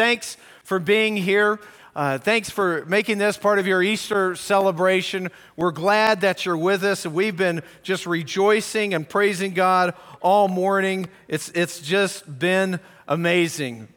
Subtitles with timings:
[0.00, 1.60] thanks for being here.
[1.94, 5.28] Uh, thanks for making this part of your Easter celebration.
[5.56, 7.04] We're glad that you're with us.
[7.04, 9.92] We've been just rejoicing and praising God
[10.22, 11.10] all morning.
[11.28, 13.88] It's, it's just been amazing.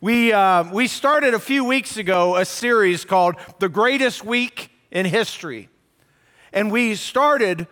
[0.00, 5.06] We, uh, we started a few weeks ago a series called The Greatest Week in
[5.06, 5.68] History.
[6.52, 7.68] And we started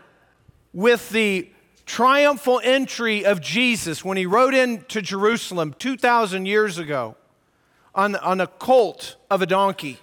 [0.72, 1.50] with the
[1.86, 7.16] triumphal entry of Jesus when he rode into Jerusalem 2,000 years ago
[7.94, 9.98] on, on a colt of a donkey.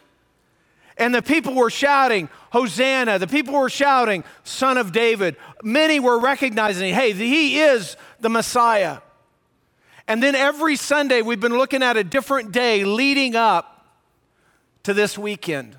[0.97, 3.19] And the people were shouting, Hosanna.
[3.19, 5.35] The people were shouting, Son of David.
[5.63, 8.99] Many were recognizing, hey, he is the Messiah.
[10.07, 13.85] And then every Sunday, we've been looking at a different day leading up
[14.83, 15.75] to this weekend.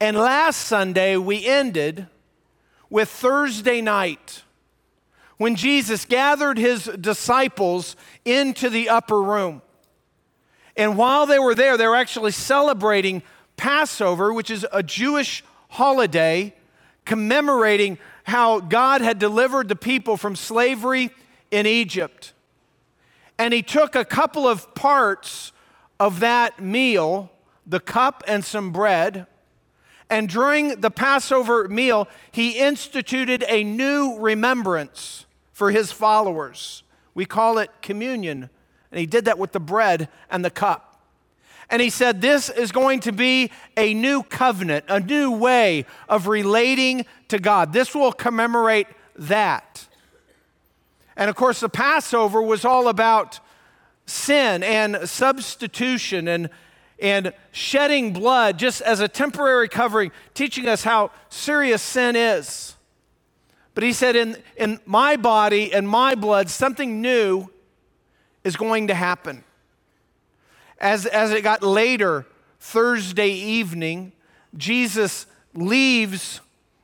[0.00, 2.08] And last Sunday, we ended
[2.90, 4.42] with Thursday night
[5.36, 9.62] when Jesus gathered his disciples into the upper room.
[10.76, 13.22] And while they were there, they were actually celebrating
[13.56, 16.54] Passover, which is a Jewish holiday
[17.04, 21.10] commemorating how God had delivered the people from slavery
[21.50, 22.32] in Egypt.
[23.38, 25.52] And he took a couple of parts
[25.98, 27.30] of that meal,
[27.66, 29.26] the cup and some bread,
[30.12, 36.82] and during the Passover meal, he instituted a new remembrance for his followers.
[37.14, 38.50] We call it communion
[38.92, 41.00] and he did that with the bread and the cup.
[41.70, 46.26] And he said, This is going to be a new covenant, a new way of
[46.26, 47.72] relating to God.
[47.72, 49.88] This will commemorate that.
[51.16, 53.40] And of course, the Passover was all about
[54.04, 56.50] sin and substitution and,
[57.00, 62.76] and shedding blood just as a temporary covering, teaching us how serious sin is.
[63.74, 67.48] But he said, In, in my body and my blood, something new
[68.44, 69.44] is going to happen.
[70.78, 72.26] As, as it got later,
[72.58, 74.12] Thursday evening,
[74.56, 76.40] Jesus leaves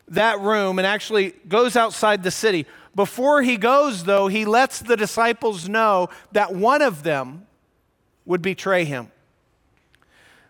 [0.09, 2.67] that room and actually goes outside the city.
[2.95, 7.47] Before he goes, though, he lets the disciples know that one of them
[8.25, 9.11] would betray him.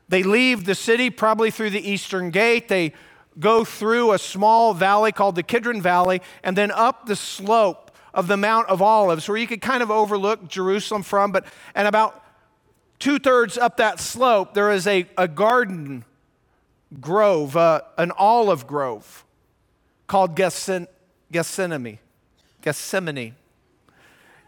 [0.08, 2.68] They leave the city probably through the eastern gate.
[2.68, 2.94] They
[3.38, 8.26] go through a small valley called the Kidron Valley and then up the slope of
[8.26, 12.24] the Mount of Olives, where you could kind of overlook Jerusalem from, but and about
[12.98, 16.04] two thirds up that slope, there is a, a garden
[17.00, 19.24] grove, uh, an olive grove
[20.06, 20.88] called Gethsemane.
[22.62, 23.34] Gethsemane.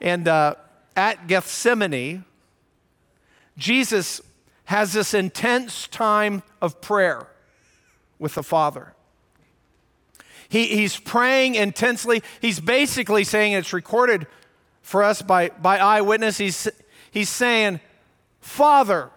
[0.01, 0.55] And uh,
[0.97, 2.25] at Gethsemane,
[3.57, 4.21] Jesus
[4.65, 7.27] has this intense time of prayer
[8.19, 8.95] with the Father.
[10.51, 12.23] He, he's praying intensely.
[12.43, 14.27] He's basically saying, it's recorded
[14.83, 16.39] for us by, by eyewitness.
[16.39, 16.69] He's,
[17.13, 17.79] he's saying,
[18.41, 19.11] Father,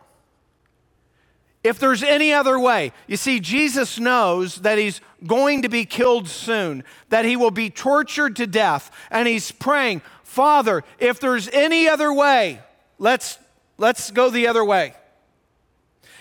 [1.63, 6.27] if there's any other way, you see, Jesus knows that he's going to be killed
[6.27, 11.87] soon, that he will be tortured to death, and he's praying, Father, if there's any
[11.87, 12.61] other way,
[12.99, 13.39] let's,
[13.79, 14.93] let's go the other way.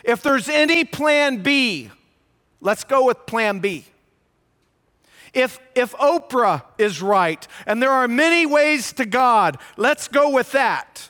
[0.05, 1.91] If there's any plan B,
[2.63, 3.85] let's go with plan B.
[5.35, 10.53] If, if Oprah is right, and there are many ways to God, let's go with
[10.53, 11.09] that.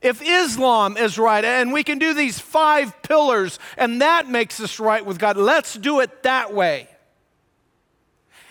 [0.00, 4.80] If Islam is right, and we can do these five pillars, and that makes us
[4.80, 6.88] right with God, let's do it that way.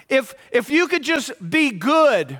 [0.07, 2.39] If, if you could just be good,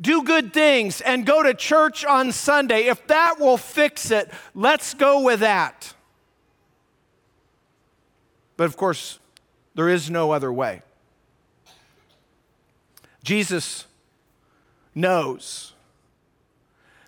[0.00, 4.94] do good things, and go to church on Sunday, if that will fix it, let's
[4.94, 5.94] go with that.
[8.56, 9.18] But of course,
[9.74, 10.82] there is no other way.
[13.22, 13.86] Jesus
[14.94, 15.72] knows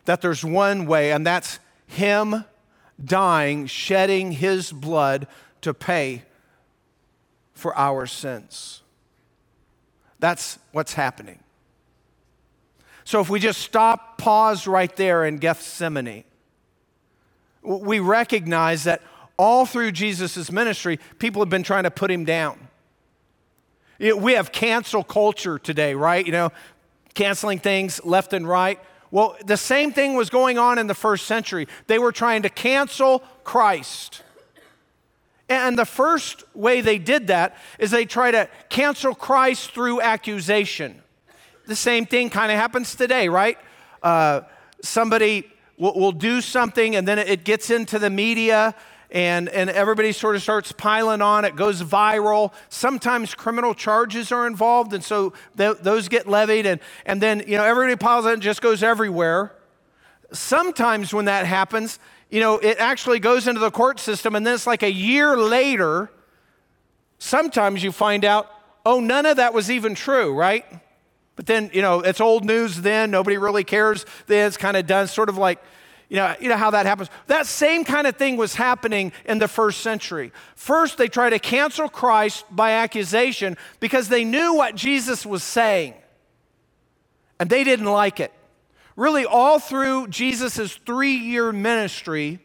[0.05, 2.45] that there's one way, and that's Him
[3.03, 5.27] dying, shedding His blood
[5.63, 6.23] to pay
[7.53, 8.83] for our sins.
[10.19, 11.41] That's what's happening.
[13.05, 16.25] So if we just stop, pause right there in Gethsemane,
[17.63, 19.03] we recognize that
[19.37, 22.64] all through Jesus' ministry, people have been trying to put him down.
[23.99, 26.25] We have cancel culture today, right?
[26.25, 26.53] You know,
[27.15, 28.81] canceling things left and right.
[29.11, 31.69] Well, the same thing was going on in the first century.
[31.87, 34.23] They were trying to cancel Christ.
[35.49, 41.01] And the first way they did that is they try to cancel Christ through accusation.
[41.67, 43.59] The same thing kind of happens today, right?
[44.03, 44.43] Uh,
[44.83, 48.75] somebody will, will do something and then it gets into the media
[49.15, 51.45] and, and everybody sort of starts piling on.
[51.45, 52.53] It goes viral.
[52.69, 57.57] Sometimes criminal charges are involved, and so th- those get levied, and, and then you
[57.57, 59.55] know everybody piles on and just goes everywhere.
[60.33, 64.55] Sometimes when that happens, you know, it actually goes into the court system, and then
[64.55, 66.11] it's like a year later,
[67.19, 68.51] sometimes you find out,
[68.85, 70.65] oh, none of that was even true, right?
[71.37, 74.07] But then, you know, it's old news then, nobody really cares.
[74.27, 75.63] Then it's kind of done, sort of like,
[76.15, 77.11] you know, you know how that happens.
[77.27, 80.31] That same kind of thing was happening in the first century.
[80.55, 85.95] First, they tried to cancel Christ by accusation because they knew what Jesus was saying,
[87.41, 88.33] and they didn't like it.
[88.95, 92.39] Really, all through Jesus' three year ministry,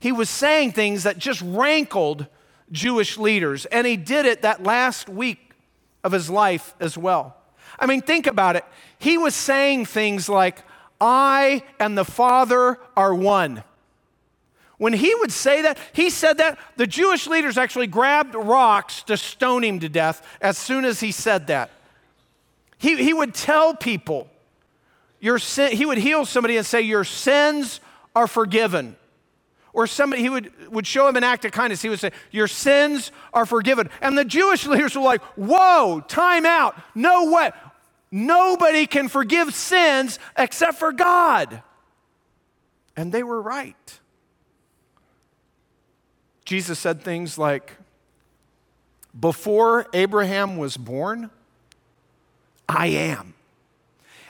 [0.00, 2.26] he was saying things that just rankled
[2.72, 5.52] Jewish leaders, and he did it that last week
[6.02, 7.36] of his life as well.
[7.78, 8.64] I mean, think about it.
[8.98, 10.64] He was saying things like,
[11.02, 13.64] I and the Father are one.
[14.78, 19.16] When he would say that, he said that, the Jewish leaders actually grabbed rocks to
[19.16, 21.70] stone him to death as soon as he said that.
[22.78, 24.28] He, he would tell people,
[25.20, 27.80] your sin, he would heal somebody and say, Your sins
[28.14, 28.96] are forgiven.
[29.72, 31.82] Or somebody, he would, would show him an act of kindness.
[31.82, 33.90] He would say, Your sins are forgiven.
[34.00, 36.76] And the Jewish leaders were like, Whoa, time out.
[36.94, 37.50] No way.
[38.14, 41.62] Nobody can forgive sins except for God.
[42.94, 44.00] And they were right.
[46.44, 47.72] Jesus said things like,
[49.18, 51.30] Before Abraham was born,
[52.68, 53.32] I am.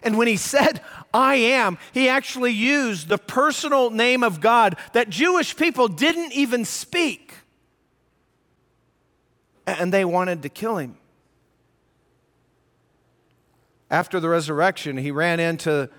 [0.04, 0.80] And when he said,
[1.12, 6.64] I am, he actually used the personal name of God that Jewish people didn't even
[6.64, 7.34] speak.
[9.66, 10.96] And they wanted to kill him
[13.92, 15.90] after the resurrection, he ran into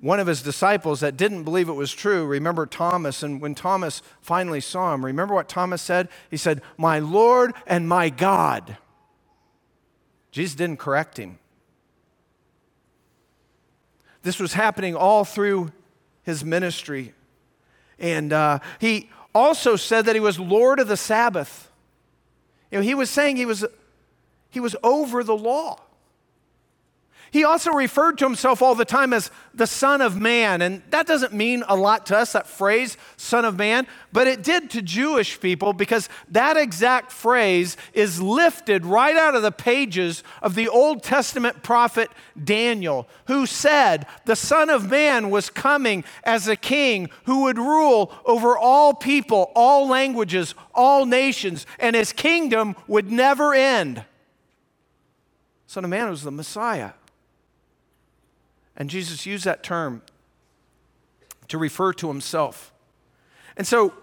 [0.00, 2.24] one of his disciples that didn't believe it was true.
[2.24, 6.08] Remember Thomas, and when Thomas finally saw him, remember what Thomas said?
[6.30, 8.78] He said, My Lord and my God.
[10.30, 11.38] Jesus didn't correct him.
[14.22, 15.72] This was happening all through
[16.22, 17.12] his ministry.
[17.98, 21.70] And uh, he also said that he was Lord of the Sabbath.
[22.70, 23.64] You know, he was saying he was,
[24.48, 25.80] he was over the law.
[27.30, 30.62] He also referred to himself all the time as the Son of Man.
[30.62, 34.42] And that doesn't mean a lot to us, that phrase, Son of Man, but it
[34.42, 40.22] did to Jewish people because that exact phrase is lifted right out of the pages
[40.40, 42.10] of the Old Testament prophet
[42.42, 48.12] Daniel, who said the Son of Man was coming as a king who would rule
[48.24, 54.04] over all people, all languages, all nations, and his kingdom would never end.
[55.66, 56.92] Son of Man was the Messiah.
[58.76, 60.02] And Jesus used that term
[61.48, 62.72] to refer to himself.
[63.56, 63.94] And so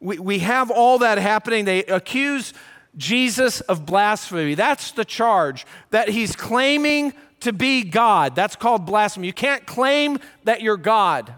[0.00, 1.64] we, we have all that happening.
[1.64, 2.52] They accuse
[2.96, 4.54] Jesus of blasphemy.
[4.54, 8.34] That's the charge, that he's claiming to be God.
[8.34, 9.28] That's called blasphemy.
[9.28, 11.32] You can't claim that you're God.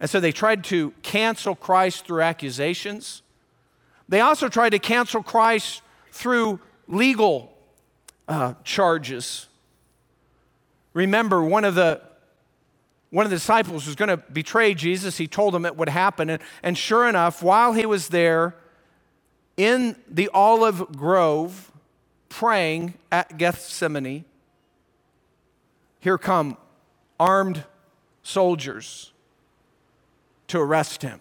[0.00, 3.22] And so they tried to cancel Christ through accusations.
[4.08, 5.80] They also tried to cancel Christ
[6.10, 7.56] through legal
[8.26, 9.46] uh, charges.
[10.94, 12.00] Remember, one of the
[13.10, 15.18] one of the disciples was going to betray Jesus.
[15.18, 16.30] He told him it would happen.
[16.30, 18.54] And, and sure enough, while he was there
[19.58, 21.70] in the olive grove
[22.30, 24.24] praying at Gethsemane,
[26.00, 26.56] here come
[27.20, 27.64] armed
[28.22, 29.12] soldiers
[30.48, 31.20] to arrest him.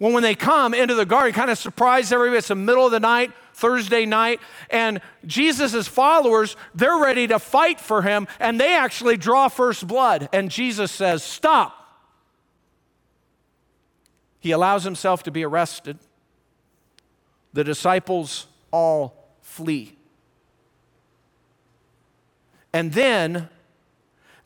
[0.00, 2.38] Well, when they come into the garden, kind of surprise everybody.
[2.38, 3.30] It's the middle of the night.
[3.52, 4.40] Thursday night,
[4.70, 10.30] and Jesus' followers, they're ready to fight for him, and they actually draw first blood.
[10.32, 11.76] And Jesus says, Stop.
[14.38, 15.98] He allows himself to be arrested.
[17.52, 19.98] The disciples all flee.
[22.72, 23.50] And then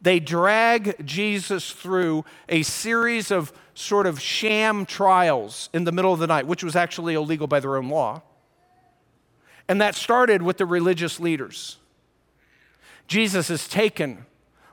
[0.04, 6.20] they drag Jesus through a series of sort of sham trials in the middle of
[6.20, 8.20] the night, which was actually illegal by their own law.
[9.66, 11.78] And that started with the religious leaders.
[13.08, 14.26] Jesus is taken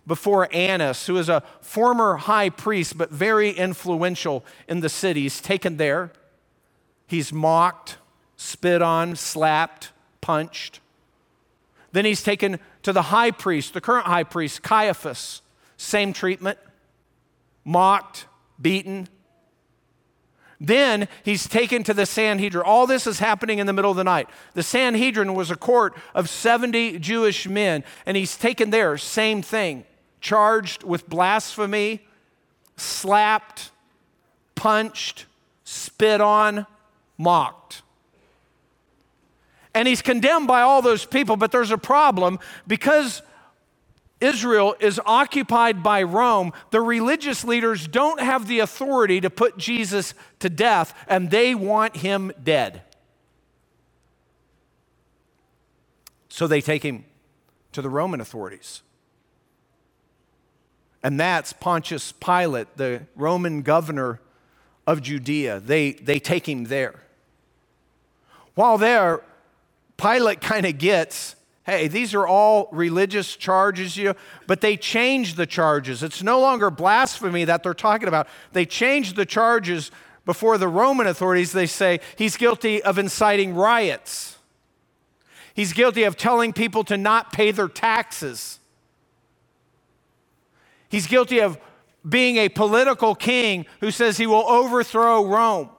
[0.05, 5.21] before Annas, who is a former high priest but very influential in the city.
[5.21, 6.11] He's taken there.
[7.07, 7.97] He's mocked,
[8.35, 10.81] spit on, slapped, punched.
[11.91, 15.41] Then he's taken to the high priest, the current high priest, Caiaphas.
[15.77, 16.57] Same treatment
[17.63, 18.25] mocked,
[18.60, 19.07] beaten,
[20.63, 22.63] then he's taken to the Sanhedrin.
[22.63, 24.29] All this is happening in the middle of the night.
[24.53, 29.86] The Sanhedrin was a court of 70 Jewish men, and he's taken there, same thing,
[30.19, 32.05] charged with blasphemy,
[32.77, 33.71] slapped,
[34.53, 35.25] punched,
[35.63, 36.67] spit on,
[37.17, 37.81] mocked.
[39.73, 43.21] And he's condemned by all those people, but there's a problem because
[44.21, 50.13] Israel is occupied by Rome, the religious leaders don't have the authority to put Jesus
[50.39, 52.83] to death, and they want him dead.
[56.29, 57.03] So they take him
[57.71, 58.83] to the Roman authorities.
[61.03, 64.21] And that's Pontius Pilate, the Roman governor
[64.85, 65.59] of Judea.
[65.59, 67.01] They, they take him there.
[68.53, 69.21] While there,
[70.01, 74.13] Pilate kind of gets hey, these are all religious charges, you know,
[74.48, 76.01] but they change the charges.
[76.01, 78.27] It's no longer blasphemy that they're talking about.
[78.51, 79.91] They change the charges
[80.25, 81.51] before the Roman authorities.
[81.51, 84.38] They say he's guilty of inciting riots,
[85.53, 88.60] he's guilty of telling people to not pay their taxes.
[90.89, 91.58] He's guilty of
[92.08, 95.70] being a political king who says he will overthrow Rome.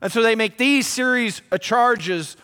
[0.00, 2.36] And so they make these series of charges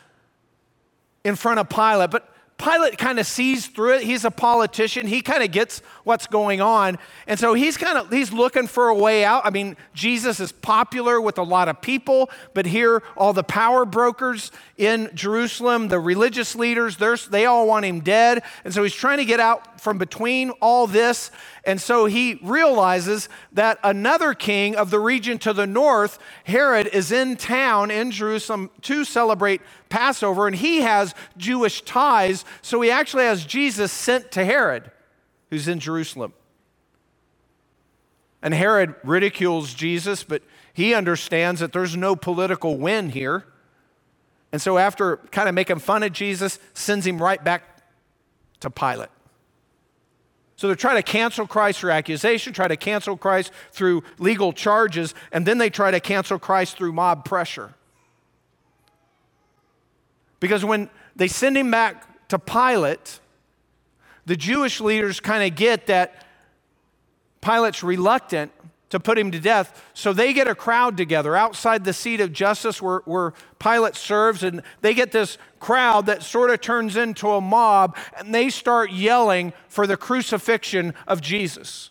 [1.25, 2.11] in front of Pilate.
[2.11, 4.03] But Pilate kind of sees through it.
[4.03, 5.07] He's a politician.
[5.07, 6.99] He kind of gets what's going on.
[7.29, 9.47] And so he's kind of he's looking for a way out.
[9.47, 13.85] I mean, Jesus is popular with a lot of people, but here all the power
[13.85, 16.97] brokers in Jerusalem, the religious leaders,
[17.29, 18.43] they all want him dead.
[18.65, 21.31] And so he's trying to get out from between all this.
[21.69, 27.13] And so he realizes that another king of the region to the north, Herod, is
[27.13, 29.61] in town in Jerusalem to celebrate
[29.91, 32.47] Passover, and he has Jewish ties.
[32.63, 34.91] So he actually has Jesus sent to Herod,
[35.51, 36.33] who's in Jerusalem.
[38.41, 40.41] And Herod ridicules Jesus, but
[40.73, 43.45] he understands that there's no political win here.
[44.53, 47.83] And so, after kind of making fun of Jesus, sends him right back
[48.61, 49.11] to Pilate.
[50.59, 55.15] So they're trying to cancel Christ through accusation, try to cancel Christ through legal charges,
[55.31, 57.75] and then they try to cancel Christ through mob pressure.
[60.41, 63.21] Because when they send him back to Pilate,
[64.27, 66.27] the Jewish leaders kind of get that
[67.41, 68.51] Pilate's reluctant
[68.91, 69.85] to put him to death.
[69.95, 74.43] So they get a crowd together outside the seat of justice where, where Pilate serves,
[74.43, 78.91] and they get this crowd that sort of turns into a mob, and they start
[78.91, 81.91] yelling for the crucifixion of Jesus.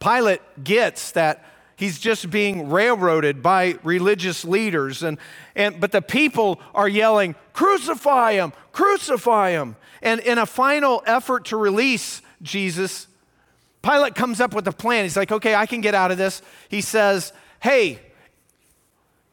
[0.00, 1.44] Pilate gets that
[1.76, 5.18] he's just being railroaded by religious leaders and,
[5.56, 11.46] and but the people are yelling crucify him crucify him and in a final effort
[11.46, 13.07] to release jesus
[13.82, 15.04] Pilate comes up with a plan.
[15.04, 16.42] He's like, okay, I can get out of this.
[16.68, 18.00] He says, hey,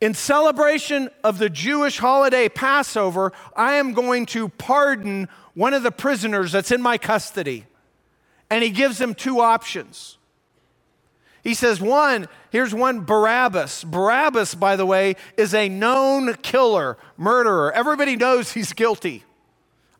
[0.01, 5.91] in celebration of the Jewish holiday Passover, I am going to pardon one of the
[5.91, 7.65] prisoners that's in my custody.
[8.49, 10.17] And he gives them two options.
[11.43, 13.83] He says, one, here's one Barabbas.
[13.83, 17.71] Barabbas, by the way, is a known killer, murderer.
[17.71, 19.23] Everybody knows he's guilty.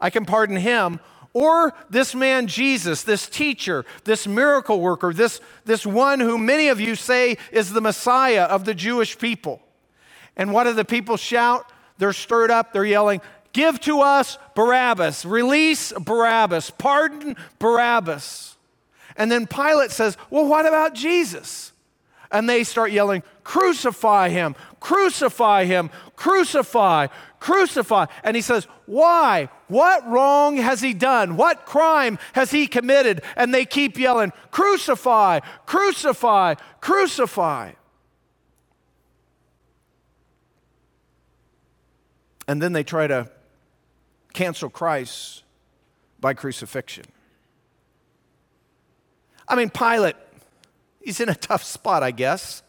[0.01, 0.99] I can pardon him.
[1.35, 6.79] Or this man Jesus, this teacher, this miracle worker, this, this one who many of
[6.79, 9.61] you say is the Messiah of the Jewish people.
[10.37, 11.69] And what do the people shout?
[11.97, 13.19] They're stirred up, they're yelling,
[13.51, 18.55] Give to us Barabbas, release Barabbas, pardon Barabbas.
[19.17, 21.73] And then Pilate says, Well, what about Jesus?
[22.35, 27.07] And they start yelling, Crucify him, crucify him, crucify,
[27.39, 28.07] crucify.
[28.25, 29.47] And he says, Why?
[29.69, 31.37] What wrong has he done?
[31.37, 33.21] What crime has he committed?
[33.37, 37.71] And they keep yelling, Crucify, crucify, crucify.
[42.49, 43.31] And then they try to
[44.33, 45.43] cancel Christ
[46.19, 47.05] by crucifixion.
[49.47, 50.17] I mean, Pilate,
[51.05, 52.61] he's in a tough spot, I guess.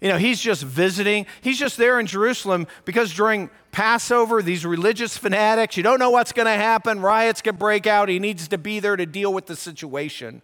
[0.00, 1.26] You know, he's just visiting.
[1.42, 6.32] He's just there in Jerusalem because during Passover, these religious fanatics, you don't know what's
[6.32, 7.00] going to happen.
[7.00, 8.08] Riots could break out.
[8.08, 10.40] He needs to be there to deal with the situation.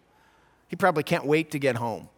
[0.68, 2.10] He probably can't wait to get home.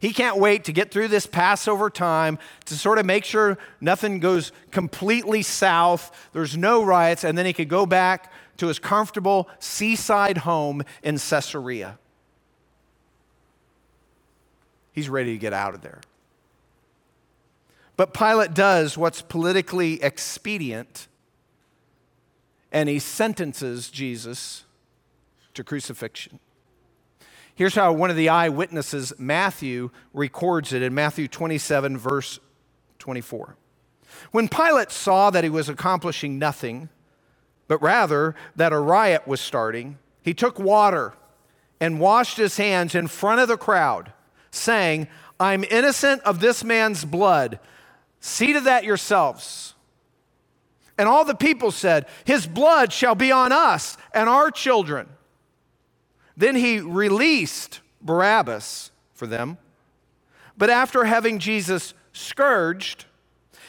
[0.00, 4.18] He can't wait to get through this Passover time to sort of make sure nothing
[4.18, 9.48] goes completely south, there's no riots, and then he could go back to his comfortable
[9.60, 11.98] seaside home in Caesarea.
[14.94, 16.00] He's ready to get out of there.
[17.96, 21.08] But Pilate does what's politically expedient,
[22.72, 24.64] and he sentences Jesus
[25.52, 26.38] to crucifixion.
[27.54, 32.40] Here's how one of the eyewitnesses, Matthew, records it in Matthew 27, verse
[32.98, 33.56] 24.
[34.30, 36.88] When Pilate saw that he was accomplishing nothing,
[37.68, 41.14] but rather that a riot was starting, he took water
[41.80, 44.12] and washed his hands in front of the crowd,
[44.54, 45.08] saying,
[45.38, 47.58] I'm innocent of this man's blood.
[48.20, 49.74] See to that yourselves.
[50.96, 55.08] And all the people said, His blood shall be on us and our children.
[56.36, 59.58] Then he released Barabbas for them.
[60.56, 63.06] But after having Jesus scourged,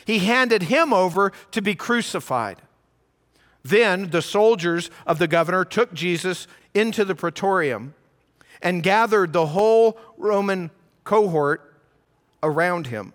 [0.06, 2.62] he handed him over to be crucified.
[3.63, 7.96] Then the soldiers of the governor took Jesus into the praetorium
[8.65, 10.72] and gathered the whole Roman
[11.03, 11.75] cohort
[12.41, 13.13] around him.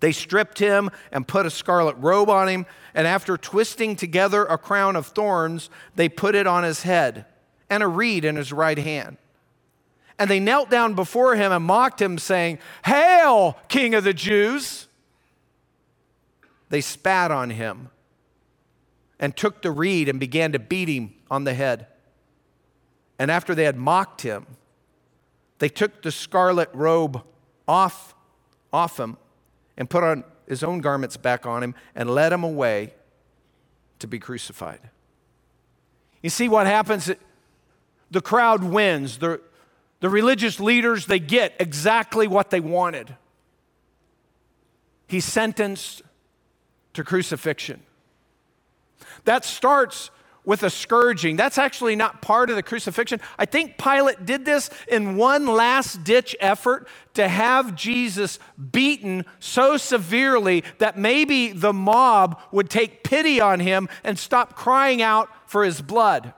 [0.00, 4.58] They stripped him and put a scarlet robe on him, and after twisting together a
[4.58, 7.24] crown of thorns, they put it on his head
[7.70, 9.16] and a reed in his right hand.
[10.18, 14.86] And they knelt down before him and mocked him, saying, Hail, King of the Jews!
[16.68, 17.88] They spat on him
[19.18, 21.86] and took the reed and began to beat him on the head.
[23.22, 24.48] And after they had mocked him,
[25.60, 27.22] they took the scarlet robe
[27.68, 28.16] off,
[28.72, 29.16] off him
[29.76, 32.94] and put on his own garments back on him and led him away
[34.00, 34.80] to be crucified.
[36.20, 37.12] You see what happens?
[38.10, 39.18] The crowd wins.
[39.18, 39.40] The,
[40.00, 43.14] the religious leaders, they get exactly what they wanted.
[45.06, 46.02] He's sentenced
[46.94, 47.84] to crucifixion.
[49.26, 50.10] That starts
[50.44, 51.36] with a scourging.
[51.36, 53.20] That's actually not part of the crucifixion.
[53.38, 58.38] I think Pilate did this in one last ditch effort to have Jesus
[58.72, 65.00] beaten so severely that maybe the mob would take pity on him and stop crying
[65.00, 66.34] out for his blood.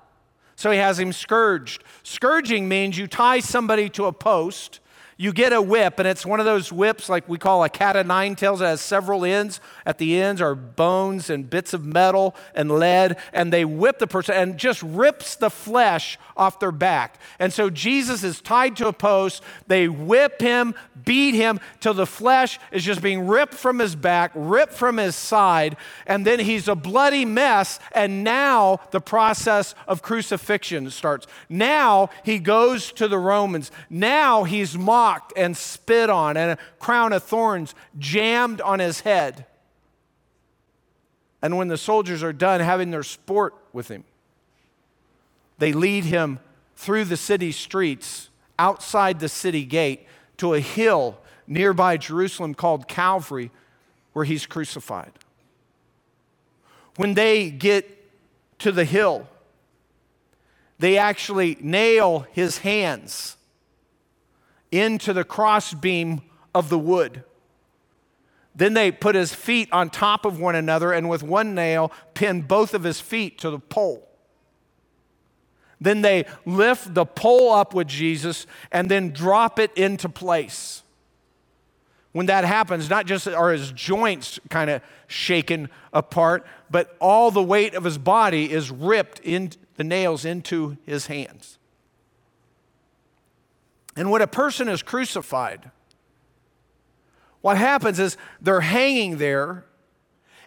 [0.56, 1.82] So he has him scourged.
[2.02, 4.80] Scourging means you tie somebody to a post
[5.16, 7.94] you get a whip, and it's one of those whips like we call a cat
[7.94, 8.61] of nine tails.
[8.61, 9.61] It has several ends.
[9.87, 14.06] At the ends are bones and bits of metal and lead, and they whip the
[14.06, 17.21] person and just rips the flesh off their back.
[17.38, 19.42] And so Jesus is tied to a post.
[19.68, 24.33] They whip him, beat him till the flesh is just being ripped from his back,
[24.35, 27.78] ripped from his side, and then he's a bloody mess.
[27.92, 31.28] And now the process of crucifixion starts.
[31.49, 33.71] Now he goes to the Romans.
[33.88, 39.00] Now he's mocked mocked and spit on, and a crown of thorns jammed on his
[39.00, 39.45] head.
[41.43, 44.04] And when the soldiers are done having their sport with him,
[45.58, 46.38] they lead him
[46.75, 50.06] through the city streets, outside the city gate,
[50.38, 53.50] to a hill nearby Jerusalem called Calvary,
[54.14, 55.12] where he's crucified.
[56.97, 57.84] When they get
[58.60, 59.28] to the hill,
[60.78, 63.36] they actually nail his hands
[64.80, 66.23] into the crossbeam
[66.54, 67.25] of the wood.
[68.54, 72.47] Then they put his feet on top of one another and with one nail pinned
[72.47, 74.08] both of his feet to the pole.
[75.80, 80.82] Then they lift the pole up with Jesus and then drop it into place.
[82.13, 87.43] When that happens, not just are his joints kind of shaken apart, but all the
[87.43, 91.58] weight of his body is ripped in the nails into his hands.
[93.97, 95.71] And when a person is crucified,
[97.41, 99.65] what happens is they're hanging there,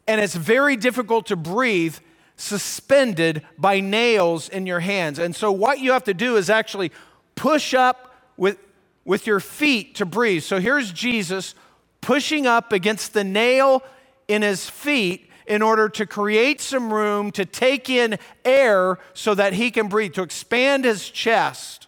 [0.08, 1.98] and it's very difficult to breathe
[2.36, 5.20] suspended by nails in your hands.
[5.20, 6.92] And so, what you have to do is actually
[7.36, 8.58] push up with,
[9.06, 10.44] with your feet to breathe.
[10.44, 11.56] So, here's Jesus
[12.02, 13.84] pushing up against the nail
[14.28, 19.54] in his feet in order to create some room to take in air so that
[19.54, 21.87] he can breathe, to expand his chest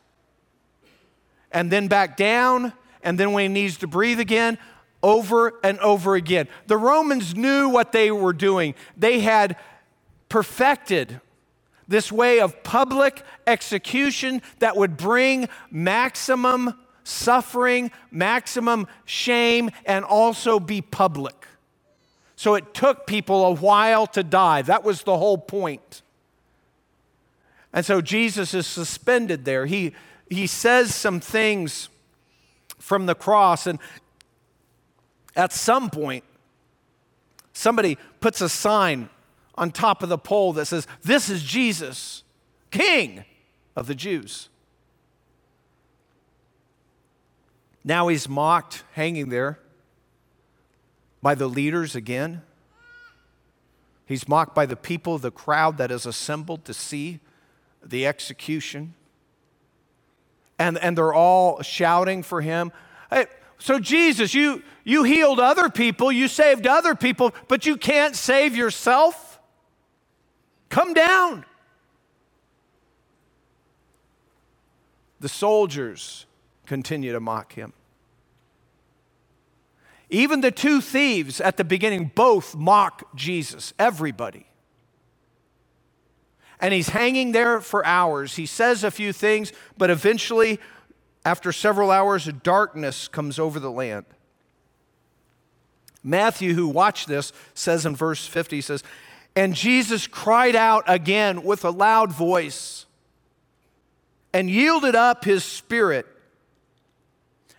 [1.52, 4.58] and then back down, and then when he needs to breathe again,
[5.02, 6.48] over and over again.
[6.68, 8.76] The Romans knew what they were doing.
[8.98, 9.56] They had
[10.28, 11.22] perfected
[11.88, 20.82] this way of public execution that would bring maximum suffering, maximum shame, and also be
[20.82, 21.48] public.
[22.36, 24.62] So it took people a while to die.
[24.62, 26.04] That was the whole point.
[27.74, 29.66] And so Jesus is suspended there.
[29.66, 29.94] He,
[30.30, 31.90] he says some things
[32.78, 33.80] from the cross, and
[35.36, 36.24] at some point,
[37.54, 39.10] somebody puts a sign
[39.56, 42.24] on top of the pole that says, This is Jesus,
[42.72, 43.26] King
[43.76, 44.50] of the Jews.
[47.84, 49.60] Now he's mocked, hanging there
[51.22, 52.44] by the leaders again.
[54.06, 57.20] He's mocked by the people, the crowd that is assembled to see
[57.84, 58.94] the execution
[60.60, 62.72] and, and they're all shouting for him.
[63.10, 63.26] Hey,
[63.58, 68.56] so, Jesus, you, you healed other people, you saved other people, but you can't save
[68.56, 69.40] yourself?
[70.70, 71.46] Come down.
[75.20, 76.26] The soldiers
[76.66, 77.74] continue to mock him.
[80.10, 84.49] Even the two thieves at the beginning both mock Jesus, everybody.
[86.60, 88.36] And he's hanging there for hours.
[88.36, 90.60] He says a few things, but eventually,
[91.26, 94.06] after several hours, darkness comes over the land.
[96.04, 98.84] Matthew, who watched this, says in verse 50, he says,
[99.36, 102.86] And Jesus cried out again with a loud voice
[104.34, 106.06] and yielded up his spirit.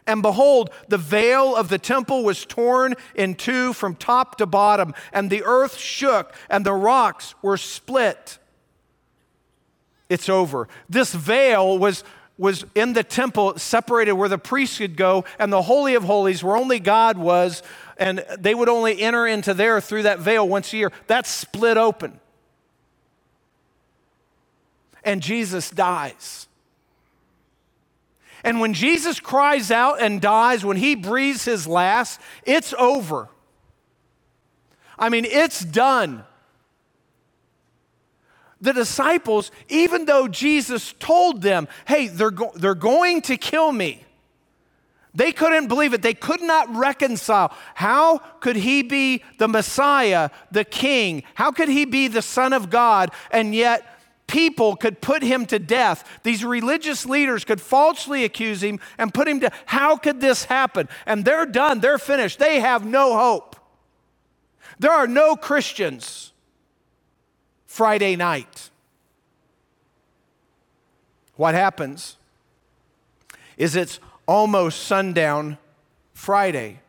[0.06, 4.94] And behold, the veil of the temple was torn in two from top to bottom,
[5.12, 8.39] and the earth shook, and the rocks were split.
[10.10, 10.68] It's over.
[10.90, 12.04] This veil was,
[12.36, 16.44] was in the temple, separated where the priests could go, and the Holy of Holies,
[16.44, 17.62] where only God was,
[17.96, 20.92] and they would only enter into there through that veil once a year.
[21.06, 22.18] That's split open.
[25.04, 26.48] And Jesus dies.
[28.42, 33.28] And when Jesus cries out and dies, when he breathes his last, it's over.
[34.98, 36.24] I mean, it's done.
[38.60, 44.04] The disciples, even though Jesus told them, hey, they're, go- they're going to kill me,
[45.14, 46.02] they couldn't believe it.
[46.02, 47.52] They could not reconcile.
[47.74, 51.24] How could he be the Messiah, the King?
[51.34, 55.58] How could he be the Son of God, and yet people could put him to
[55.58, 56.08] death.
[56.22, 60.88] These religious leaders could falsely accuse him and put him to how could this happen?
[61.04, 62.38] And they're done, they're finished.
[62.38, 63.56] They have no hope.
[64.78, 66.29] There are no Christians
[67.80, 68.68] Friday night.
[71.36, 72.18] What happens
[73.56, 75.56] is it's almost sundown
[76.12, 76.80] Friday.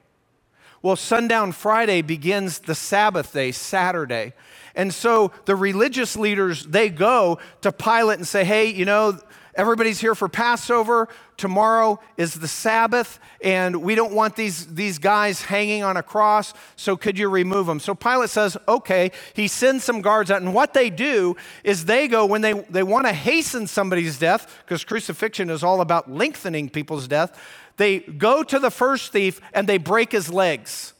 [0.82, 4.34] Well, sundown Friday begins the Sabbath day, Saturday.
[4.76, 9.18] And so the religious leaders, they go to Pilate and say, hey, you know,
[9.56, 11.08] everybody's here for Passover.
[11.42, 16.54] Tomorrow is the Sabbath, and we don't want these, these guys hanging on a cross,
[16.76, 17.80] so could you remove them?
[17.80, 19.12] So Pilate says, okay.
[19.34, 22.84] He sends some guards out, and what they do is they go when they, they
[22.84, 27.36] want to hasten somebody's death, because crucifixion is all about lengthening people's death,
[27.78, 30.94] they go to the first thief and they break his legs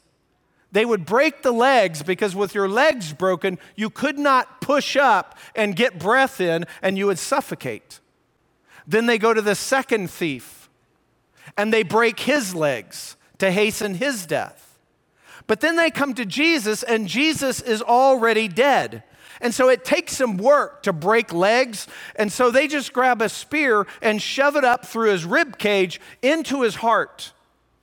[0.72, 5.38] they would break the legs because with your legs broken, you could not push up
[5.54, 8.00] and get breath in and you would suffocate.
[8.92, 10.68] Then they go to the second thief
[11.56, 14.78] and they break his legs to hasten his death.
[15.46, 19.02] But then they come to Jesus and Jesus is already dead.
[19.40, 21.88] And so it takes some work to break legs.
[22.16, 25.98] And so they just grab a spear and shove it up through his rib cage
[26.20, 27.32] into his heart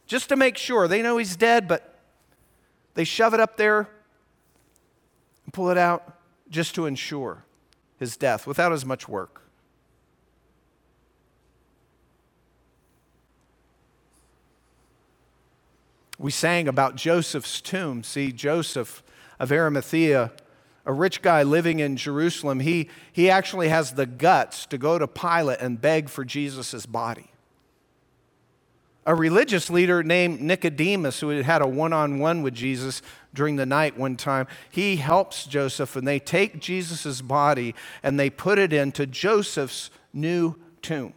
[0.06, 0.88] just to make sure.
[0.88, 2.00] They know he's dead, but
[2.94, 3.90] they shove it up there
[5.46, 6.20] and pull it out
[6.52, 7.46] just to ensure
[7.98, 9.49] his death without as much work.
[16.20, 18.04] We sang about Joseph's tomb.
[18.04, 19.02] See, Joseph
[19.40, 20.32] of Arimathea,
[20.86, 25.08] a rich guy living in Jerusalem, he, he actually has the guts to go to
[25.08, 27.32] Pilate and beg for Jesus' body
[29.10, 33.02] a religious leader named Nicodemus, who had had a one on one with Jesus
[33.34, 38.30] during the night one time, he helps Joseph and they take Jesus' body and they
[38.30, 41.14] put it into Joseph's new tomb.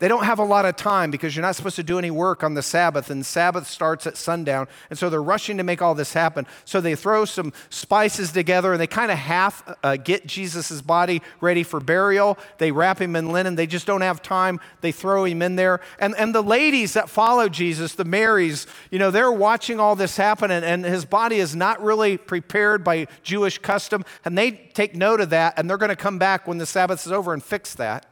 [0.00, 2.42] They don't have a lot of time because you're not supposed to do any work
[2.42, 4.66] on the Sabbath, and Sabbath starts at sundown.
[4.90, 6.48] And so they're rushing to make all this happen.
[6.64, 11.22] So they throw some spices together and they kind of half uh, get Jesus' body
[11.40, 12.36] ready for burial.
[12.58, 13.54] They wrap him in linen.
[13.54, 14.58] They just don't have time.
[14.80, 15.80] They throw him in there.
[16.00, 20.16] And, and the ladies that follow Jesus, the Marys, you know, they're watching all this
[20.16, 24.04] happen, and, and his body is not really prepared by Jewish custom.
[24.24, 27.06] And they take note of that, and they're going to come back when the Sabbath
[27.06, 28.06] is over and fix that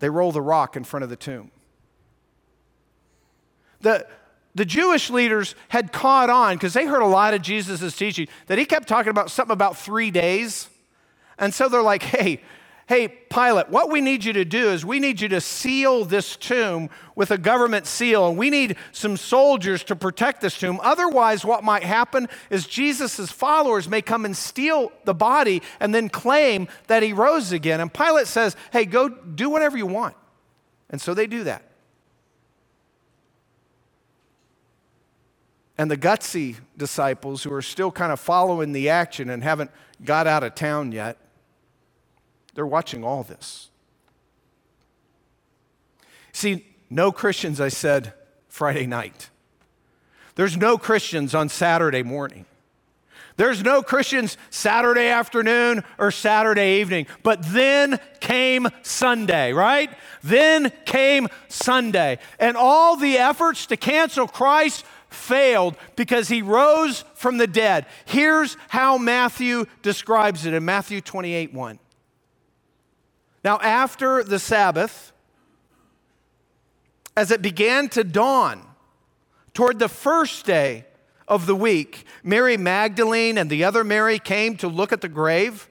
[0.00, 1.50] they roll the rock in front of the tomb.
[3.80, 4.06] The,
[4.54, 8.58] the Jewish leaders had caught on because they heard a lot of Jesus' teaching that
[8.58, 10.68] he kept talking about something about three days.
[11.38, 12.42] And so they're like, hey,
[12.90, 16.34] hey, Pilate, what we need you to do is we need you to seal this
[16.34, 20.80] tomb with a government seal, and we need some soldiers to protect this tomb.
[20.82, 26.08] Otherwise, what might happen is Jesus' followers may come and steal the body and then
[26.08, 27.78] claim that he rose again.
[27.78, 30.16] And Pilate says, hey, go do whatever you want.
[30.90, 31.62] And so they do that.
[35.78, 39.70] And the gutsy disciples who are still kind of following the action and haven't
[40.04, 41.18] got out of town yet
[42.54, 43.68] they're watching all this.
[46.32, 48.12] See, no Christians, I said,
[48.48, 49.30] Friday night.
[50.34, 52.46] There's no Christians on Saturday morning.
[53.36, 57.06] There's no Christians Saturday afternoon or Saturday evening.
[57.22, 59.90] But then came Sunday, right?
[60.22, 62.18] Then came Sunday.
[62.38, 67.86] And all the efforts to cancel Christ failed because he rose from the dead.
[68.04, 71.78] Here's how Matthew describes it in Matthew 28 1.
[73.42, 75.12] Now, after the Sabbath,
[77.16, 78.62] as it began to dawn
[79.54, 80.84] toward the first day
[81.26, 85.68] of the week, Mary Magdalene and the other Mary came to look at the grave.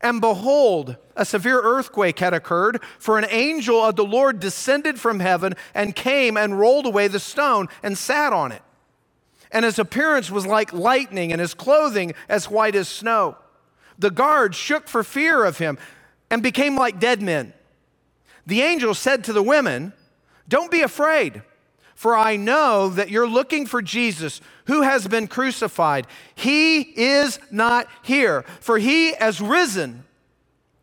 [0.00, 5.20] And behold, a severe earthquake had occurred, for an angel of the Lord descended from
[5.20, 8.62] heaven and came and rolled away the stone and sat on it.
[9.52, 13.36] And his appearance was like lightning, and his clothing as white as snow.
[13.98, 15.78] The guards shook for fear of him
[16.32, 17.52] and became like dead men.
[18.46, 19.92] The angel said to the women,
[20.48, 21.42] Don't be afraid.
[21.94, 26.06] For I know that you're looking for Jesus who has been crucified.
[26.34, 30.04] He is not here, for he has risen,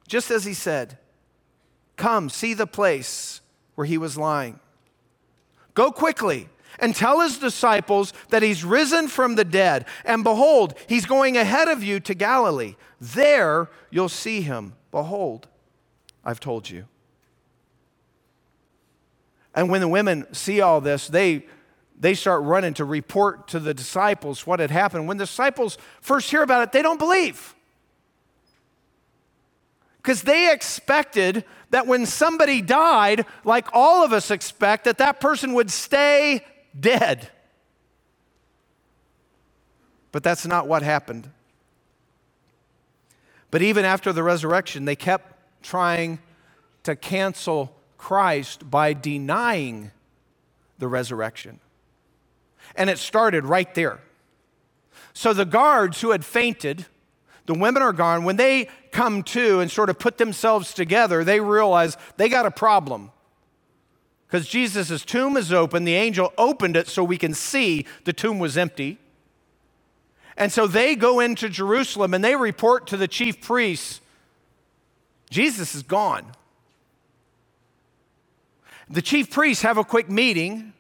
[0.08, 1.00] just as he said.
[1.98, 3.42] Come, see the place
[3.74, 4.60] where he was lying.
[5.74, 9.86] Go quickly and tell his disciples that he's risen from the dead.
[10.06, 12.76] And behold, he's going ahead of you to Galilee.
[13.02, 14.76] There you'll see him.
[14.92, 15.48] Behold,
[16.24, 16.86] I've told you.
[19.54, 21.46] And when the women see all this, they,
[22.00, 25.08] they start running to report to the disciples what had happened.
[25.08, 27.56] When the disciples first hear about it, they don't believe.
[29.98, 35.54] Because they expected that when somebody died, like all of us expect, that that person
[35.54, 36.46] would stay
[36.80, 37.30] dead.
[40.12, 41.30] But that's not what happened.
[43.52, 46.20] But even after the resurrection, they kept trying
[46.84, 49.92] to cancel Christ by denying
[50.78, 51.60] the resurrection.
[52.76, 54.00] And it started right there.
[55.14, 56.86] So the guards who had fainted,
[57.46, 58.24] the women are gone.
[58.24, 62.52] When they come to and sort of put themselves together, they realize they got a
[62.52, 63.12] problem.
[64.28, 68.38] Because Jesus' tomb is open, the angel opened it so we can see the tomb
[68.38, 69.00] was empty.
[70.40, 74.02] And so they go into Jerusalem and they report to the chief priests
[75.30, 76.26] Jesus is gone.
[78.90, 80.74] The chief priests have a quick meeting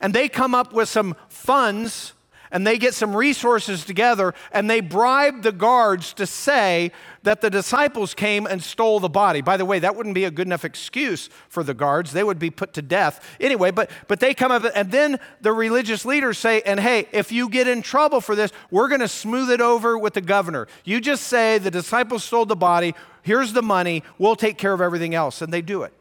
[0.00, 2.14] and they come up with some funds
[2.54, 6.92] and they get some resources together and they bribe the guards to say
[7.24, 9.42] that the disciples came and stole the body.
[9.42, 12.12] By the way, that wouldn't be a good enough excuse for the guards.
[12.12, 13.36] They would be put to death.
[13.40, 17.32] Anyway, but, but they come up and then the religious leaders say, and hey, if
[17.32, 20.68] you get in trouble for this, we're going to smooth it over with the governor.
[20.84, 24.80] You just say the disciples stole the body, here's the money, we'll take care of
[24.80, 25.42] everything else.
[25.42, 25.92] And they do it.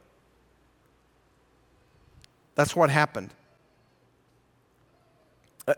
[2.55, 3.31] That's what happened.
[5.67, 5.73] Uh,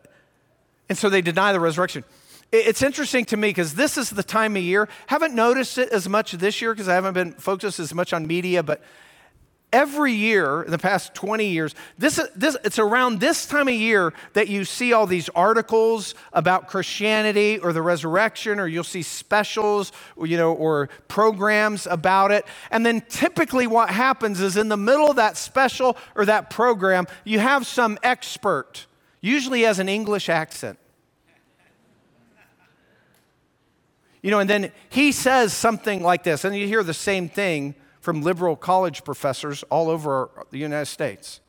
[0.90, 2.04] and so they deny the resurrection.
[2.52, 4.88] It's interesting to me because this is the time of year.
[5.08, 8.28] Haven't noticed it as much this year because I haven't been focused as much on
[8.28, 8.82] media, but
[9.74, 14.14] every year in the past 20 years, this, this, it's around this time of year
[14.32, 19.92] that you see all these articles about Christianity or the resurrection, or you'll see specials,
[20.16, 22.46] or, you know, or programs about it.
[22.72, 27.06] And then typically what happens is in the middle of that special or that program,
[27.26, 28.86] you have some expert,
[29.22, 30.80] usually has an English accent.
[34.22, 37.76] You know, and then he says something like this, and you hear the same thing
[38.02, 41.42] from liberal college professors all over the United States.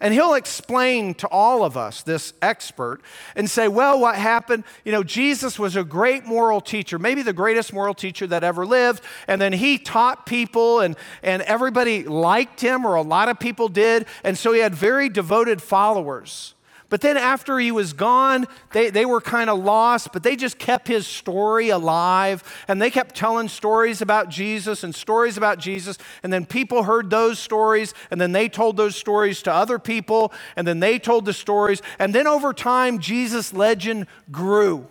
[0.00, 3.00] And he'll explain to all of us, this expert,
[3.36, 4.64] and say, well, what happened?
[4.84, 8.66] You know, Jesus was a great moral teacher, maybe the greatest moral teacher that ever
[8.66, 9.02] lived.
[9.28, 13.68] And then he taught people, and, and everybody liked him, or a lot of people
[13.68, 14.06] did.
[14.22, 16.54] And so he had very devoted followers.
[16.94, 20.60] But then after he was gone, they, they were kind of lost, but they just
[20.60, 22.44] kept his story alive.
[22.68, 25.98] And they kept telling stories about Jesus and stories about Jesus.
[26.22, 30.32] And then people heard those stories, and then they told those stories to other people,
[30.54, 31.82] and then they told the stories.
[31.98, 34.86] And then over time, Jesus' legend grew.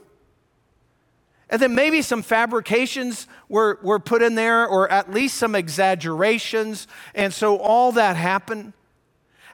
[1.50, 6.86] And then maybe some fabrications were, were put in there, or at least some exaggerations.
[7.16, 8.74] And so all that happened.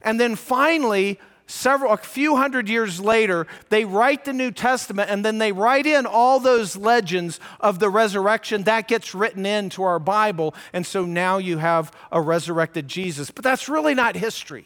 [0.02, 5.26] And then finally, several, a few hundred years later, they write the New Testament and
[5.26, 8.64] then they write in all those legends of the resurrection.
[8.64, 10.54] That gets written into our Bible.
[10.74, 13.32] And so now you have a resurrected Jesus.
[13.32, 14.66] But that's really not history.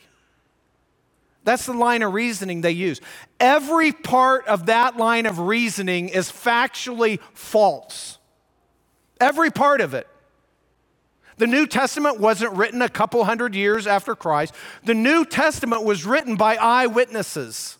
[1.46, 3.02] That's the line of reasoning they use.
[3.40, 8.18] Every part of that line of reasoning is factually false.
[9.20, 10.08] Every part of it.
[11.38, 14.54] The New Testament wasn't written a couple hundred years after Christ.
[14.84, 17.78] The New Testament was written by eyewitnesses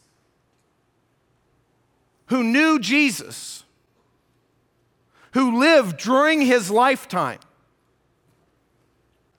[2.28, 3.64] who knew Jesus,
[5.32, 7.40] who lived during his lifetime.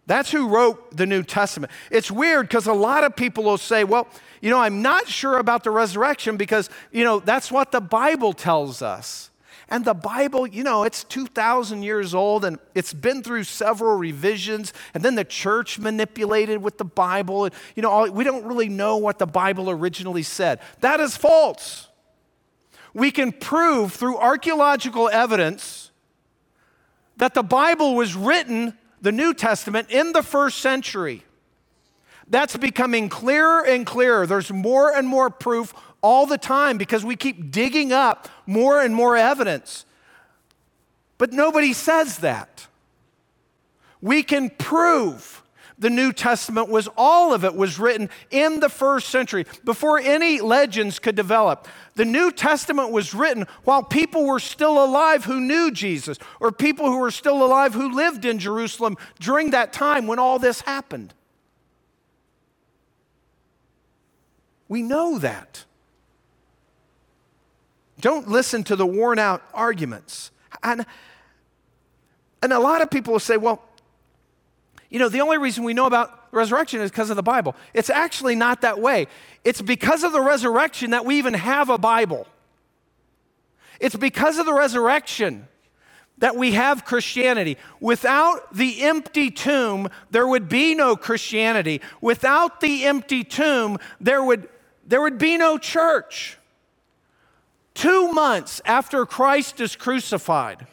[0.07, 1.73] That's who wrote the New Testament.
[1.91, 4.07] It's weird because a lot of people will say, well,
[4.43, 8.35] you know, I'm not sure about the resurrection because, you know, that's what the Bible
[8.35, 9.31] tells us.
[9.69, 14.73] And the Bible, you know, it's 2,000 years old and it's been through several revisions.
[14.93, 17.49] And then the church manipulated with the Bible.
[17.75, 20.61] You know, we don't really know what the Bible originally said.
[20.81, 21.89] That is false.
[22.93, 25.91] We can prove through archaeological evidence
[27.17, 31.25] that the Bible was written the New Testament in the first century.
[32.29, 34.27] That's becoming clearer and clearer.
[34.27, 38.95] There's more and more proof all the time because we keep digging up more and
[38.95, 39.85] more evidence.
[41.19, 42.67] But nobody says that.
[44.01, 45.43] We can prove
[45.79, 50.41] the New Testament was all of it was written in the first century before any
[50.41, 51.67] legends could develop.
[51.97, 56.87] The New Testament was written while people were still alive who knew Jesus, or people
[56.87, 61.13] who were still alive who lived in Jerusalem during that time when all this happened.
[64.69, 65.65] We know that.
[68.05, 70.31] Don't listen to the worn out arguments.
[70.63, 70.85] And,
[72.43, 73.63] and a lot of people will say, well,
[74.91, 77.57] you know, the only reason we know about resurrection is because of the Bible.
[77.73, 79.07] It's actually not that way.
[79.43, 82.27] It's because of the resurrection that we even have a Bible.
[83.81, 85.49] It's because of the resurrection
[86.19, 87.57] that we have Christianity.
[87.81, 91.81] Without the empty tomb, there would be no Christianity.
[92.03, 94.51] Without the empty tomb, there would,
[94.87, 96.37] there would be no church.
[97.75, 100.67] Two months after Christ is crucified,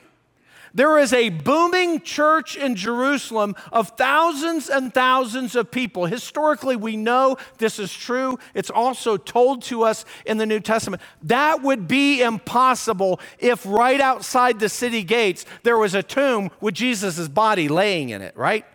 [0.73, 6.05] there is a booming church in Jerusalem of thousands and thousands of people.
[6.05, 8.39] Historically, we know this is true.
[8.53, 11.01] It's also told to us in the New Testament.
[11.23, 16.75] That would be impossible if right outside the city gates there was a tomb with
[16.75, 18.65] Jesus' body laying in it, right?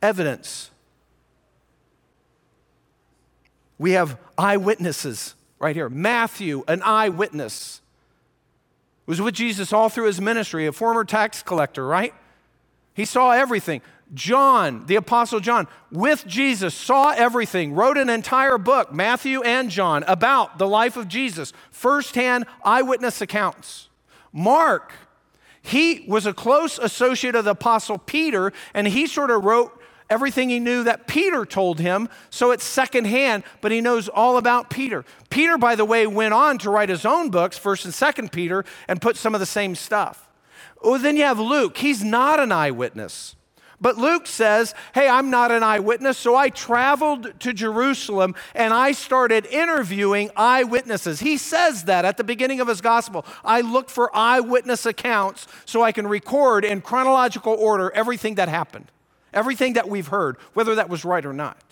[0.00, 0.70] Evidence.
[3.78, 5.88] We have eyewitnesses right here.
[5.88, 7.80] Matthew, an eyewitness
[9.06, 12.12] was with Jesus all through his ministry, a former tax collector, right?
[12.94, 13.82] He saw everything.
[14.14, 20.04] John, the Apostle John, with Jesus, saw everything, wrote an entire book, Matthew and John,
[20.06, 23.88] about the life of Jesus, firsthand eyewitness accounts.
[24.32, 24.92] Mark,
[25.60, 30.48] he was a close associate of the Apostle Peter, and he sort of wrote everything
[30.48, 35.04] he knew that Peter told him, so it's secondhand, but he knows all about Peter.
[35.30, 37.94] Peter, by the way, went on to write his own books, 1st and
[38.28, 40.28] 2nd Peter, and put some of the same stuff.
[40.82, 41.78] Oh, then you have Luke.
[41.78, 43.34] He's not an eyewitness.
[43.80, 48.92] But Luke says, Hey, I'm not an eyewitness, so I traveled to Jerusalem and I
[48.92, 51.20] started interviewing eyewitnesses.
[51.20, 53.26] He says that at the beginning of his gospel.
[53.44, 58.90] I look for eyewitness accounts so I can record in chronological order everything that happened
[59.36, 61.62] everything that we've heard, whether that was right or not.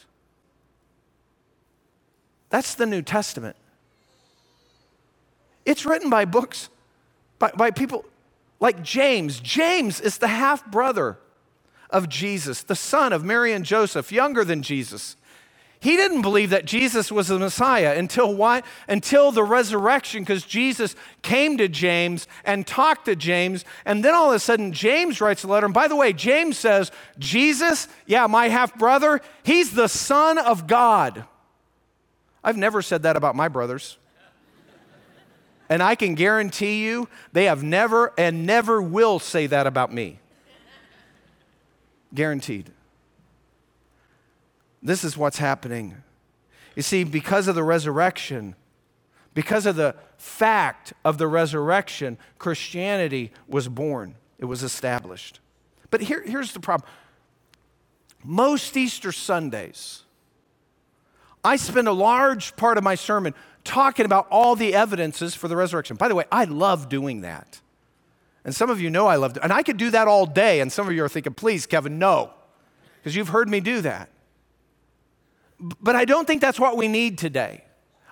[2.50, 3.57] That's the New Testament.
[5.64, 6.68] It's written by books,
[7.38, 8.05] by, by people
[8.61, 9.40] like James.
[9.40, 11.18] James is the half brother
[11.90, 15.16] of Jesus, the son of Mary and Joseph, younger than Jesus.
[15.85, 18.62] He didn't believe that Jesus was the Messiah until why?
[18.88, 24.31] Until the resurrection, because Jesus came to James and talked to James, and then all
[24.31, 25.66] of a sudden James writes a letter.
[25.66, 30.66] And by the way, James says, Jesus, yeah, my half brother, he's the Son of
[30.66, 31.27] God.
[32.42, 33.99] I've never said that about my brothers.
[35.68, 40.18] And I can guarantee you, they have never and never will say that about me.
[42.14, 42.70] Guaranteed.
[44.85, 45.97] This is what's happening.
[46.77, 48.55] You see, because of the resurrection,
[49.33, 55.40] because of the fact of the resurrection, Christianity was born, it was established.
[55.90, 56.88] But here, here's the problem
[58.23, 60.03] most Easter Sundays,
[61.42, 65.57] I spend a large part of my sermon talking about all the evidences for the
[65.57, 65.97] resurrection.
[65.97, 67.61] By the way, I love doing that.
[68.44, 69.42] And some of you know I love it.
[69.42, 70.61] And I could do that all day.
[70.61, 72.31] And some of you are thinking, please, Kevin, no.
[72.99, 74.09] Because you've heard me do that.
[75.59, 77.64] But I don't think that's what we need today.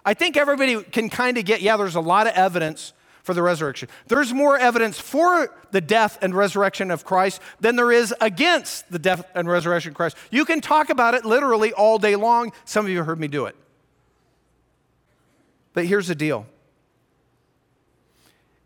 [0.05, 3.43] I think everybody can kind of get, yeah, there's a lot of evidence for the
[3.43, 3.89] resurrection.
[4.09, 8.99] There's more evidence for the death and resurrection of Christ than there is against the
[8.99, 10.17] death and resurrection of Christ.
[10.31, 12.53] You can talk about it literally all day long.
[12.65, 13.55] Some of you heard me do it.
[15.73, 16.47] But here's the deal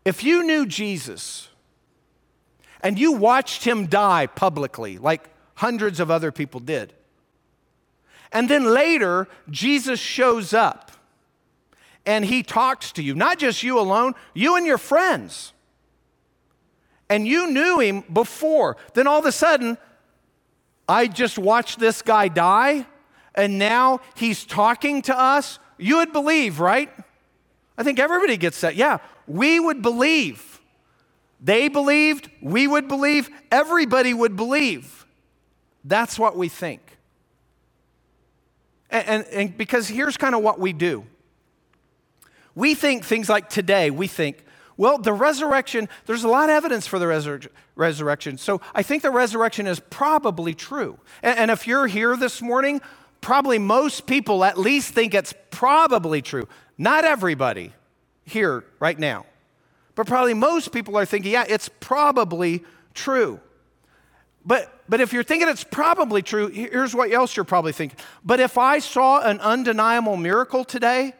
[0.05, 1.49] if you knew Jesus
[2.81, 6.93] and you watched him die publicly, like hundreds of other people did,
[8.31, 10.91] and then later, Jesus shows up
[12.05, 15.53] and he talks to you, not just you alone, you and your friends.
[17.09, 18.77] And you knew him before.
[18.93, 19.77] Then all of a sudden,
[20.89, 22.85] I just watched this guy die,
[23.35, 25.59] and now he's talking to us.
[25.77, 26.89] You would believe, right?
[27.77, 28.75] I think everybody gets that.
[28.75, 28.97] Yeah,
[29.27, 30.61] we would believe.
[31.41, 35.05] They believed, we would believe, everybody would believe.
[35.83, 36.86] That's what we think.
[38.89, 41.05] And, and, and because here's kind of what we do
[42.57, 44.43] we think things like today, we think,
[44.77, 48.39] well, the resurrection, there's a lot of evidence for the resur- resurrection.
[48.39, 50.97] So I think the resurrection is probably true.
[51.21, 52.81] And, and if you're here this morning,
[53.21, 56.47] probably most people at least think it's probably true.
[56.79, 57.73] Not everybody
[58.25, 59.27] here right now,
[59.93, 62.63] but probably most people are thinking, yeah, it's probably
[62.95, 63.39] true.
[64.47, 67.99] But, but if you're thinking it's probably true, here's what else you're probably thinking.
[68.23, 71.13] But if I saw an undeniable miracle today,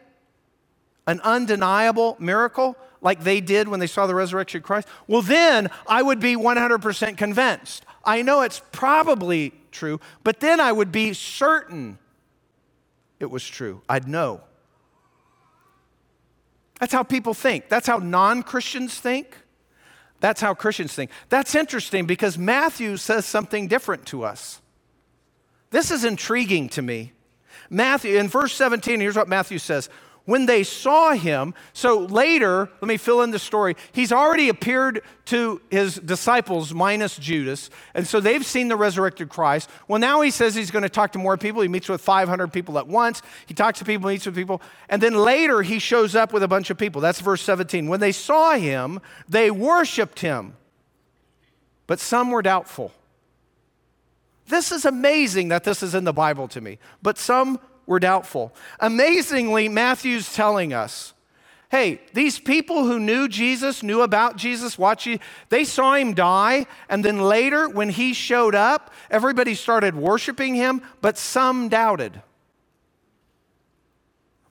[1.06, 5.68] an undeniable miracle like they did when they saw the resurrection of Christ, well, then
[5.86, 7.84] I would be 100% convinced.
[8.02, 11.98] I know it's probably true, but then I would be certain
[13.20, 13.82] it was true.
[13.88, 14.40] I'd know.
[16.80, 17.68] That's how people think.
[17.68, 19.36] That's how non Christians think.
[20.20, 21.10] That's how Christians think.
[21.28, 24.60] That's interesting because Matthew says something different to us.
[25.70, 27.12] This is intriguing to me.
[27.70, 29.88] Matthew, in verse 17, here's what Matthew says
[30.28, 33.74] when they saw him, so later, let me fill in the story.
[33.92, 39.70] He's already appeared to his disciples, minus Judas, and so they've seen the resurrected Christ.
[39.88, 41.62] Well, now he says he's going to talk to more people.
[41.62, 43.22] He meets with 500 people at once.
[43.46, 44.60] He talks to people, meets with people,
[44.90, 47.00] and then later he shows up with a bunch of people.
[47.00, 47.88] That's verse 17.
[47.88, 49.00] When they saw him,
[49.30, 50.56] they worshiped him,
[51.86, 52.92] but some were doubtful.
[54.46, 57.58] This is amazing that this is in the Bible to me, but some
[57.88, 58.54] were doubtful.
[58.78, 61.14] Amazingly, Matthew's telling us
[61.70, 65.20] hey, these people who knew Jesus, knew about Jesus, watching,
[65.50, 70.80] they saw him die, and then later, when he showed up, everybody started worshiping him,
[71.02, 72.22] but some doubted.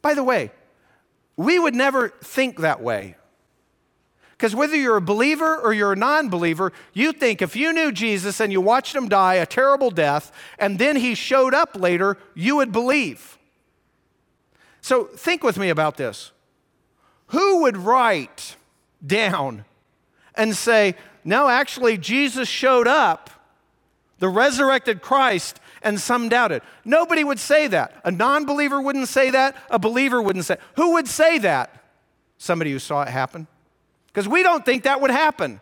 [0.03, 0.51] By the way,
[1.35, 3.15] we would never think that way.
[4.37, 7.91] Because whether you're a believer or you're a non believer, you think if you knew
[7.91, 12.17] Jesus and you watched him die a terrible death and then he showed up later,
[12.35, 13.39] you would believe.
[14.81, 16.31] So think with me about this.
[17.27, 18.55] Who would write
[19.05, 19.65] down
[20.35, 23.31] and say, no, actually, Jesus showed up,
[24.19, 26.61] the resurrected Christ, and some doubted?
[26.85, 27.99] Nobody would say that.
[28.05, 29.55] A non believer wouldn't say that.
[29.71, 30.57] A believer wouldn't say.
[30.75, 31.83] Who would say that?
[32.37, 33.47] Somebody who saw it happen.
[34.17, 35.61] Because we don't think that would happen.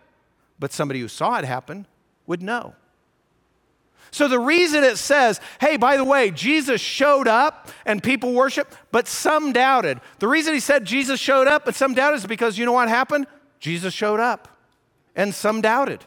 [0.59, 1.85] But somebody who saw it happen
[2.25, 2.73] would know.
[4.11, 8.73] So the reason it says, hey, by the way, Jesus showed up and people worship,
[8.93, 9.99] but some doubted.
[10.19, 12.87] The reason he said Jesus showed up, but some doubted is because you know what
[12.87, 13.27] happened?
[13.59, 14.47] Jesus showed up
[15.17, 16.05] and some doubted.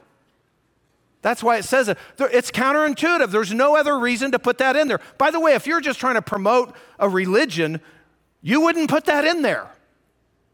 [1.20, 1.99] That's why it says it.
[2.18, 3.30] It's counterintuitive.
[3.30, 5.01] There's no other reason to put that in there.
[5.18, 7.82] By the way, if you're just trying to promote a religion,
[8.40, 9.70] you wouldn't put that in there.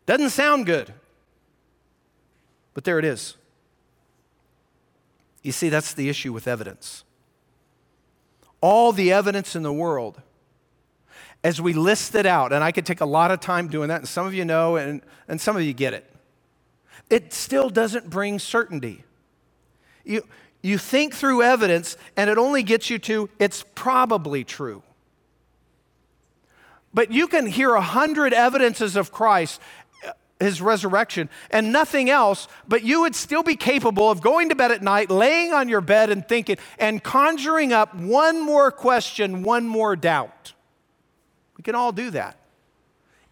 [0.06, 0.92] Doesn't sound good.
[2.74, 3.36] But there it is.
[5.42, 7.04] You see, that's the issue with evidence.
[8.60, 10.20] All the evidence in the world,
[11.44, 14.00] as we list it out, and I could take a lot of time doing that,
[14.00, 16.10] and some of you know, and, and some of you get it,
[17.10, 19.04] it still doesn't bring certainty.
[20.04, 20.26] You,
[20.62, 24.82] you think through evidence, and it only gets you to it's probably true.
[26.94, 29.60] But you can hear a hundred evidences of Christ,
[30.44, 34.70] his resurrection and nothing else, but you would still be capable of going to bed
[34.70, 39.66] at night, laying on your bed and thinking, and conjuring up one more question, one
[39.66, 40.52] more doubt.
[41.56, 42.36] We can all do that.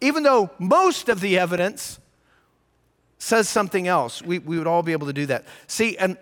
[0.00, 2.00] Even though most of the evidence
[3.18, 5.44] says something else, we, we would all be able to do that.
[5.68, 6.16] See, and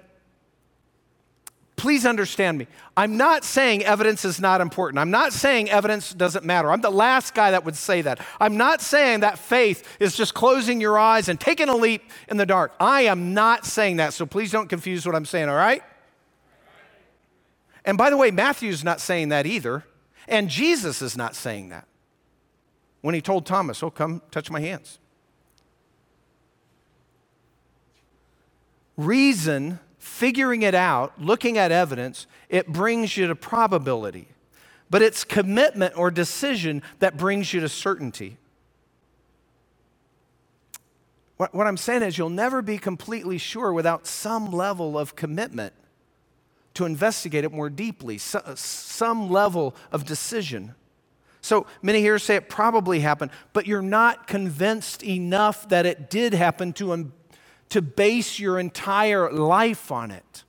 [1.80, 2.66] please understand me.
[2.94, 4.98] I'm not saying evidence is not important.
[4.98, 6.70] I'm not saying evidence doesn't matter.
[6.70, 8.20] I'm the last guy that would say that.
[8.38, 12.36] I'm not saying that faith is just closing your eyes and taking a leap in
[12.36, 12.74] the dark.
[12.78, 15.82] I am not saying that, so please don't confuse what I'm saying, all right?
[17.86, 19.86] And by the way, Matthew's not saying that either,
[20.28, 21.88] and Jesus is not saying that
[23.00, 24.98] when he told Thomas, Oh, come touch my hands.
[28.98, 34.26] Reason figuring it out, looking at evidence, it brings you to probability.
[34.88, 38.38] But it's commitment or decision that brings you to certainty.
[41.36, 45.74] What, what I'm saying is, you'll never be completely sure without some level of commitment
[46.74, 50.74] to investigate it more deeply, so, uh, some level of decision.
[51.42, 56.34] So many here say it probably happened, but you're not convinced enough that it did
[56.34, 57.12] happen to,
[57.70, 60.44] to base your entire life on it.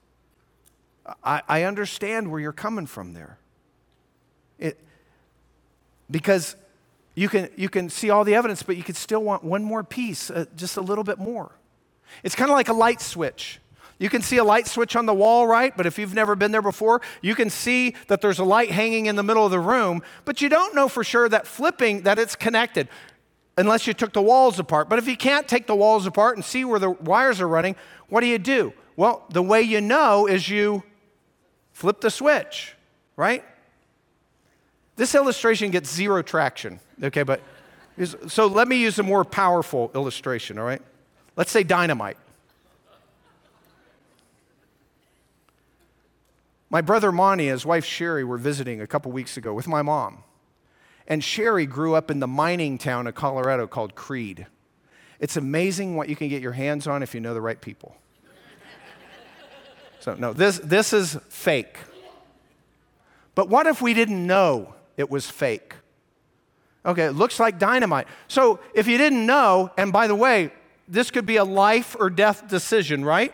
[1.24, 3.38] I, I understand where you're coming from there.
[4.60, 4.80] It,
[6.10, 6.56] because
[7.16, 9.84] you can, you can see all the evidence, but you could still want one more
[9.84, 11.52] piece, uh, just a little bit more.
[12.24, 13.60] It's kind of like a light switch.
[14.00, 15.76] You can see a light switch on the wall, right?
[15.78, 19.06] But if you've never been there before, you can see that there's a light hanging
[19.06, 22.18] in the middle of the room, but you don't know for sure that flipping that
[22.18, 22.88] it's connected
[23.58, 24.89] unless you took the walls apart.
[24.89, 27.76] But if you can't take the walls apart and see where the wires are running,
[28.10, 28.74] what do you do?
[28.95, 30.84] Well, the way you know is you
[31.74, 32.76] flip the switch,
[33.16, 33.43] right?
[34.95, 37.41] This illustration gets zero traction, okay, but
[38.28, 40.82] so let me use a more powerful illustration, all right?
[41.36, 42.18] Let's say dynamite.
[46.70, 49.82] My brother Monty and his wife Sherry were visiting a couple weeks ago with my
[49.82, 50.24] mom.
[51.12, 54.47] And Sherry grew up in the mining town of Colorado called Creede.
[55.20, 57.97] It's amazing what you can get your hands on if you know the right people.
[59.99, 61.80] so, no, this, this is fake.
[63.36, 65.74] But what if we didn't know it was fake?
[66.86, 68.07] Okay, it looks like dynamite.
[68.30, 70.53] So, if you didn't know, and by the way,
[70.88, 73.34] this could be a life or death decision, right?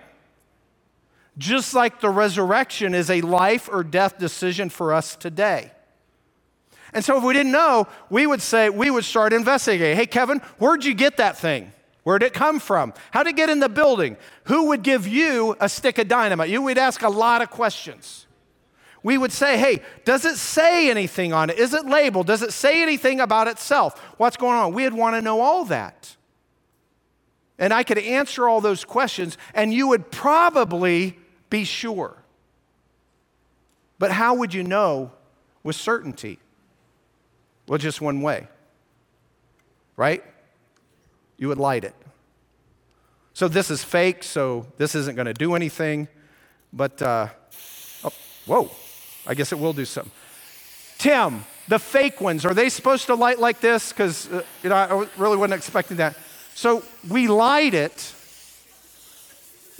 [1.37, 5.71] just like the resurrection is a life or death decision for us today.
[6.93, 9.95] And so, if we didn't know, we would say, we would start investigating.
[9.95, 11.73] Hey, Kevin, where'd you get that thing?
[12.03, 12.93] Where'd it come from?
[13.11, 14.15] How'd it get in the building?
[14.45, 16.49] Who would give you a stick of dynamite?
[16.49, 18.25] You would ask a lot of questions.
[19.03, 21.59] We would say, hey, does it say anything on it?
[21.59, 22.27] Is it labeled?
[22.27, 23.99] Does it say anything about itself?
[24.17, 24.73] What's going on?
[24.73, 26.15] We'd want to know all that.
[27.59, 31.17] And I could answer all those questions, and you would probably
[31.49, 32.17] be sure.
[33.99, 35.11] But how would you know
[35.63, 36.39] with certainty?
[37.67, 38.47] Well, just one way,
[39.95, 40.23] right?
[41.37, 41.95] You would light it.
[43.33, 46.07] So this is fake, so this isn't going to do anything.
[46.73, 47.27] But, uh,
[48.03, 48.13] oh,
[48.45, 48.71] whoa,
[49.25, 50.11] I guess it will do something.
[50.97, 53.91] Tim, the fake ones, are they supposed to light like this?
[53.91, 56.17] Because, uh, you know, I really wasn't expecting that.
[56.55, 58.13] So we light it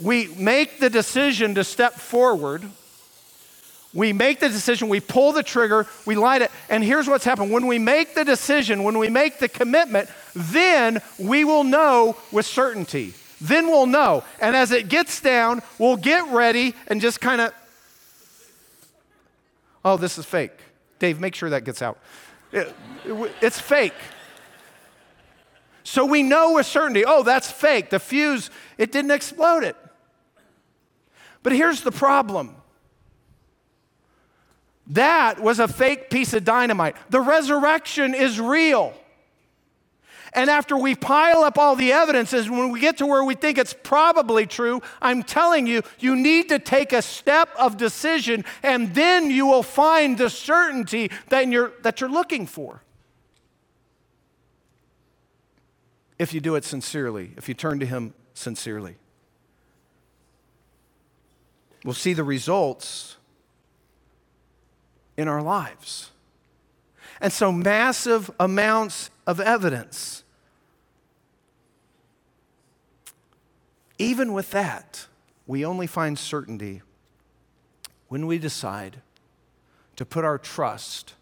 [0.00, 2.70] we make the decision to step forward.
[3.94, 7.50] We make the decision, we pull the trigger, we light it, and here's what's happened.
[7.50, 12.44] When we make the decision, when we make the commitment, then we will know with
[12.44, 13.14] certainty.
[13.40, 14.24] Then we'll know.
[14.40, 17.54] And as it gets down, we'll get ready and just kind of,
[19.84, 20.52] oh, this is fake.
[20.98, 21.98] Dave, make sure that gets out.
[22.52, 22.74] It,
[23.04, 23.94] it, it's fake.
[25.82, 27.88] So we know with certainty, oh, that's fake.
[27.88, 29.76] The fuse, it didn't explode it.
[31.42, 32.54] But here's the problem
[34.88, 36.96] that was a fake piece of dynamite.
[37.10, 38.94] The resurrection is real.
[40.34, 43.56] And after we pile up all the evidences, when we get to where we think
[43.56, 48.94] it's probably true, I'm telling you, you need to take a step of decision, and
[48.94, 52.82] then you will find the certainty that you're, that you're looking for.
[56.18, 58.96] If you do it sincerely, if you turn to Him sincerely
[61.84, 63.16] we'll see the results
[65.18, 66.12] in our lives.
[67.20, 70.22] And so, massive amounts of evidence.
[73.98, 75.08] Even with that,
[75.48, 76.82] we only find certainty
[78.06, 79.02] when we decide
[79.96, 81.14] to put our trust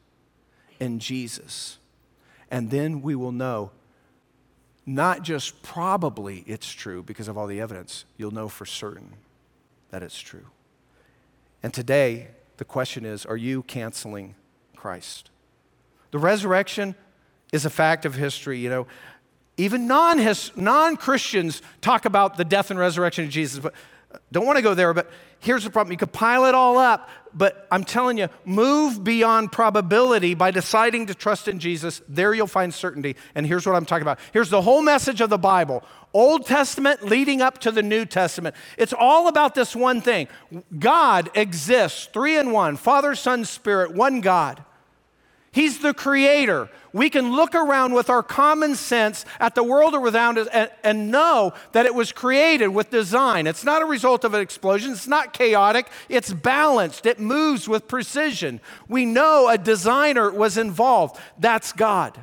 [0.79, 1.79] in Jesus.
[2.51, 3.71] And then we will know
[4.85, 9.15] not just probably it's true because of all the evidence, you'll know for certain
[9.91, 10.47] that it's true.
[11.63, 14.35] And today, the question is are you canceling
[14.75, 15.31] Christ?
[16.11, 16.95] The resurrection
[17.53, 18.59] is a fact of history.
[18.59, 18.87] You know,
[19.57, 23.75] even non Christians talk about the death and resurrection of Jesus, but
[24.33, 25.11] don't want to go there, but
[25.41, 25.93] here's the problem.
[25.93, 31.07] You could pile it all up, but I'm telling you, move beyond probability by deciding
[31.07, 32.03] to trust in Jesus.
[32.09, 33.17] There you'll find certainty.
[33.35, 34.19] And here's what I'm talking about.
[34.33, 38.57] Here's the whole message of the Bible Old Testament leading up to the New Testament.
[38.79, 40.29] It's all about this one thing
[40.79, 44.65] God exists, three in one Father, Son, Spirit, one God.
[45.57, 46.69] He's the creator.
[46.93, 51.11] We can look around with our common sense at the world around us and, and,
[51.11, 53.47] know that it was created with design.
[53.47, 57.89] It's not a result of an explosion, it's not chaotic, it's balanced, it moves with
[57.89, 58.61] precision.
[58.87, 61.19] We know a designer was involved.
[61.39, 62.21] That's God.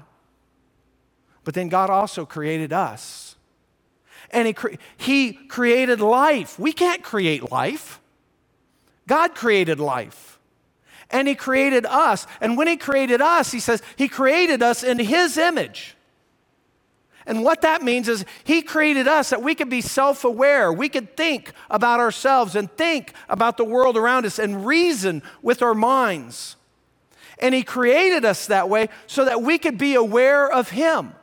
[1.43, 3.35] But then God also created us.
[4.29, 6.59] And he, cre- he created life.
[6.59, 7.99] We can't create life,
[9.07, 10.32] God created life.
[11.13, 12.27] And He created us.
[12.41, 15.95] And when He created us, He says He created us in His image.
[17.25, 20.73] And what that means is He created us that we could be self aware.
[20.73, 25.61] We could think about ourselves and think about the world around us and reason with
[25.61, 26.57] our minds.
[27.39, 31.13] And He created us that way so that we could be aware of Him.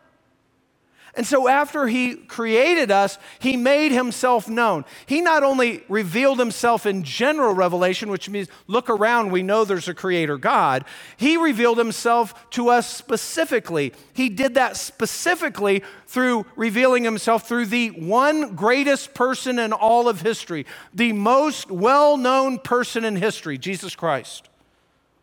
[1.14, 4.84] And so, after he created us, he made himself known.
[5.06, 9.88] He not only revealed himself in general revelation, which means look around, we know there's
[9.88, 10.84] a creator God,
[11.16, 13.92] he revealed himself to us specifically.
[14.12, 20.20] He did that specifically through revealing himself through the one greatest person in all of
[20.20, 24.48] history, the most well known person in history, Jesus Christ.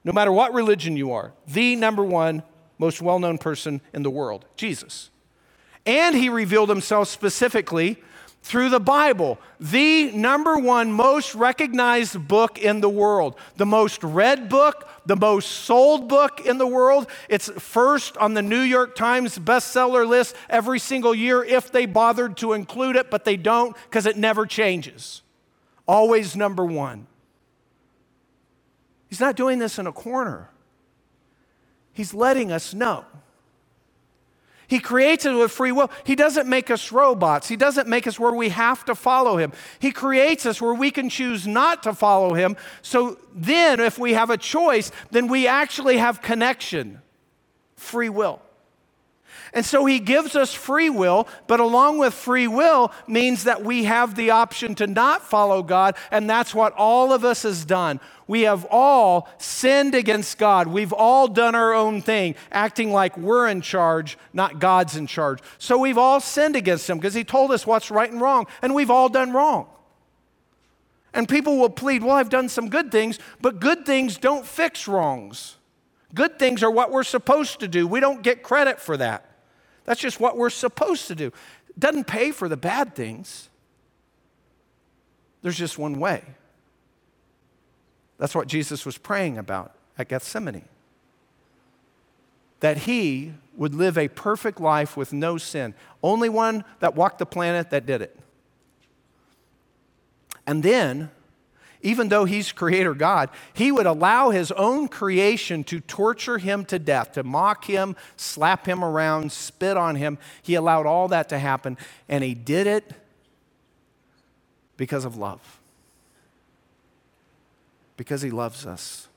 [0.03, 2.43] No matter what religion you are, the number one
[2.77, 5.09] most well known person in the world, Jesus.
[5.87, 7.97] And he revealed himself specifically
[8.41, 14.49] through the Bible, the number one most recognized book in the world, the most read
[14.49, 17.07] book, the most sold book in the world.
[17.29, 22.35] It's first on the New York Times bestseller list every single year if they bothered
[22.37, 25.21] to include it, but they don't because it never changes.
[25.87, 27.07] Always number one.
[29.09, 30.49] He's not doing this in a corner,
[31.93, 33.05] he's letting us know
[34.67, 35.89] he creates us with free will.
[36.03, 37.47] He doesn't make us robots.
[37.47, 39.53] He doesn't make us where we have to follow him.
[39.79, 42.57] He creates us where we can choose not to follow him.
[42.81, 47.01] So then, if we have a choice, then we actually have connection,
[47.77, 48.41] free will.
[49.53, 53.85] And so he gives us free will, but along with free will means that we
[53.85, 57.99] have the option to not follow God, and that's what all of us has done.
[58.27, 60.67] We have all sinned against God.
[60.67, 65.39] We've all done our own thing, acting like we're in charge, not God's in charge.
[65.57, 68.75] So we've all sinned against him because he told us what's right and wrong, and
[68.75, 69.67] we've all done wrong.
[71.13, 74.87] And people will plead, well, I've done some good things, but good things don't fix
[74.87, 75.55] wrongs.
[76.13, 77.87] Good things are what we're supposed to do.
[77.87, 79.25] We don't get credit for that.
[79.87, 81.27] That's just what we're supposed to do.
[81.69, 83.49] It doesn't pay for the bad things.
[85.41, 86.23] There's just one way.
[88.17, 90.65] That's what Jesus was praying about at Gethsemane.
[92.59, 95.73] That he would live a perfect life with no sin.
[96.03, 98.19] Only one that walked the planet that did it.
[100.45, 101.11] And then
[101.87, 106.77] even though he's creator God, he would allow his own creation to torture him to
[106.77, 110.17] death, to mock him, slap him around, spit on him.
[110.43, 111.77] He allowed all that to happen,
[112.09, 112.91] and he did it
[114.75, 115.61] because of love.
[117.95, 119.07] Because he loves us.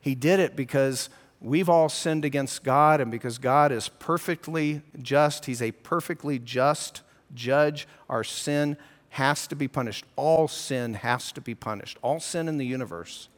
[0.00, 1.10] He did it because
[1.40, 7.02] we've all sinned against God, and because God is perfectly just, he's a perfectly just
[7.34, 7.88] judge.
[8.08, 8.76] Our sin
[9.10, 10.04] has to be punished.
[10.16, 11.98] All sin has to be punished.
[12.02, 13.28] All sin in the universe.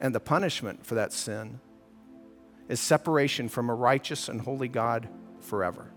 [0.00, 1.60] And the punishment for that sin
[2.68, 5.08] is separation from a righteous and holy God
[5.40, 5.90] forever.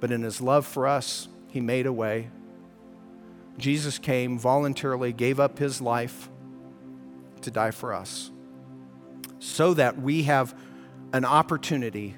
[0.00, 2.28] But in his love for us, he made a way.
[3.58, 6.28] Jesus came voluntarily, gave up his life
[7.42, 8.30] to die for us
[9.38, 10.54] so that we have
[11.12, 12.16] an opportunity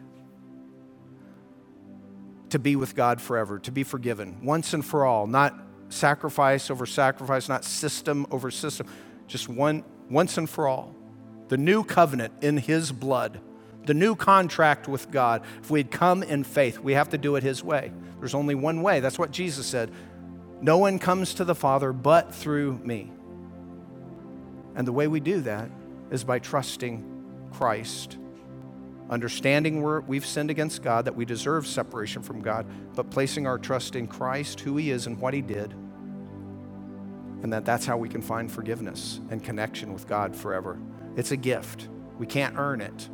[2.54, 6.86] to be with God forever, to be forgiven once and for all, not sacrifice over
[6.86, 8.86] sacrifice, not system over system,
[9.26, 10.94] just one once and for all.
[11.48, 13.40] The new covenant in his blood,
[13.86, 15.42] the new contract with God.
[15.64, 17.90] If we'd come in faith, we have to do it his way.
[18.20, 19.00] There's only one way.
[19.00, 19.90] That's what Jesus said.
[20.60, 23.10] No one comes to the Father but through me.
[24.76, 25.72] And the way we do that
[26.12, 28.16] is by trusting Christ
[29.10, 33.58] understanding where we've sinned against God, that we deserve separation from God, but placing our
[33.58, 35.72] trust in Christ, who He is, and what He did,
[37.42, 40.78] and that that's how we can find forgiveness and connection with God forever.
[41.16, 41.88] It's a gift.
[42.18, 43.08] We can't earn it,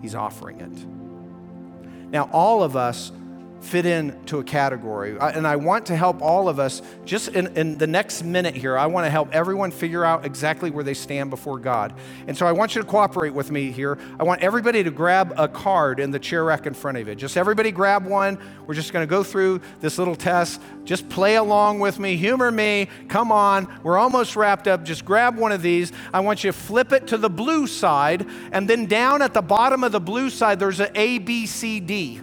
[0.00, 2.10] He's offering it.
[2.10, 3.12] Now, all of us
[3.60, 5.16] fit into a category.
[5.18, 8.78] And I want to help all of us, just in, in, the next minute here,
[8.78, 11.94] I want to help everyone figure out exactly where they stand before God.
[12.26, 13.98] And so I want you to cooperate with me here.
[14.18, 17.14] I want everybody to grab a card in the chair rack in front of you.
[17.14, 18.38] Just everybody grab one.
[18.66, 20.60] We're just going to go through this little test.
[20.84, 22.88] Just play along with me, humor me.
[23.08, 24.84] Come on, we're almost wrapped up.
[24.84, 25.92] Just grab one of these.
[26.12, 29.42] I want you to flip it to the blue side, and then down at the
[29.42, 32.22] bottom of the blue side, there's an A, B, C, D.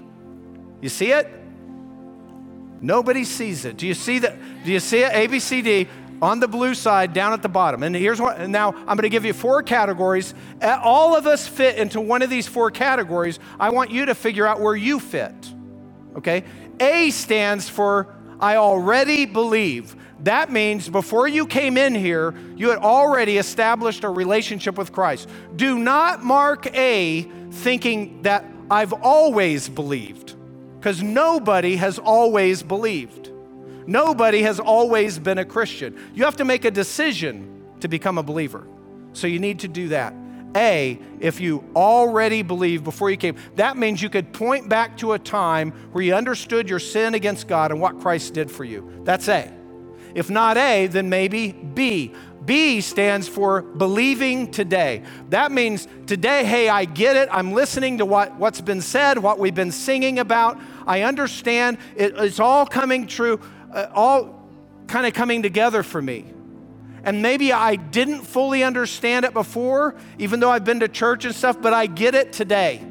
[0.82, 1.28] You see it?
[2.82, 3.78] Nobody sees it.
[3.78, 4.38] Do you see that?
[4.64, 5.12] Do you see it?
[5.14, 5.88] A, B, C, D
[6.22, 7.84] on the blue side down at the bottom.
[7.84, 10.34] And here's what, and now I'm going to give you four categories.
[10.62, 13.40] All of us fit into one of these four categories.
[13.60, 15.34] I want you to figure out where you fit.
[16.16, 16.44] Okay?
[16.80, 19.96] A stands for I already believe.
[20.24, 25.30] That means before you came in here, you had already established a relationship with Christ.
[25.56, 30.35] Do not mark A thinking that I've always believed,
[30.86, 33.32] because nobody has always believed.
[33.88, 35.98] Nobody has always been a Christian.
[36.14, 38.68] You have to make a decision to become a believer.
[39.14, 40.14] So you need to do that.
[40.56, 45.14] A, if you already believe before you came, that means you could point back to
[45.14, 49.02] a time where you understood your sin against God and what Christ did for you.
[49.06, 49.52] That's A.
[50.14, 52.14] If not A, then maybe B.
[52.46, 55.04] B stands for believing today.
[55.30, 57.30] That means today, hey, I get it.
[57.32, 60.60] I'm listening to what, what's been said, what we've been singing about.
[60.86, 61.78] I understand.
[61.96, 63.40] It, it's all coming true,
[63.74, 64.48] uh, all
[64.88, 66.26] kind of coming together for me.
[67.04, 71.36] And maybe I didn't fully understand it before, even though I've been to church and
[71.36, 72.84] stuff, but I get it today.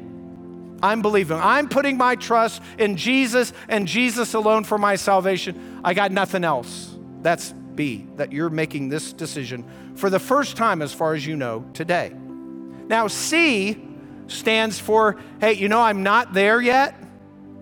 [0.81, 1.37] I'm believing.
[1.37, 5.81] I'm putting my trust in Jesus and Jesus alone for my salvation.
[5.83, 6.95] I got nothing else.
[7.21, 9.65] That's B, that you're making this decision
[9.95, 12.11] for the first time, as far as you know, today.
[12.87, 13.83] Now, C
[14.27, 16.95] stands for, hey, you know, I'm not there yet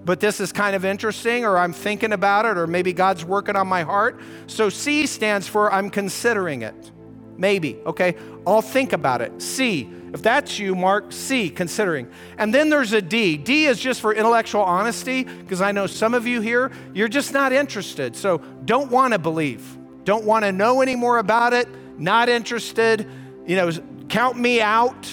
[0.06, 3.56] but this is kind of interesting, or I'm thinking about it, or maybe God's working
[3.56, 4.20] on my heart.
[4.48, 6.92] So C stands for I'm considering it.
[7.38, 8.16] Maybe, okay?
[8.46, 9.42] I'll think about it.
[9.42, 9.90] C.
[10.14, 12.08] If that's you, mark C, considering.
[12.38, 13.38] And then there's a D.
[13.38, 17.34] D is just for intellectual honesty, because I know some of you here, you're just
[17.34, 18.16] not interested.
[18.16, 19.78] So don't want to believe.
[20.04, 21.68] Don't want to know any more about it.
[22.00, 23.10] Not interested.
[23.46, 23.72] You know,
[24.10, 25.10] count me out.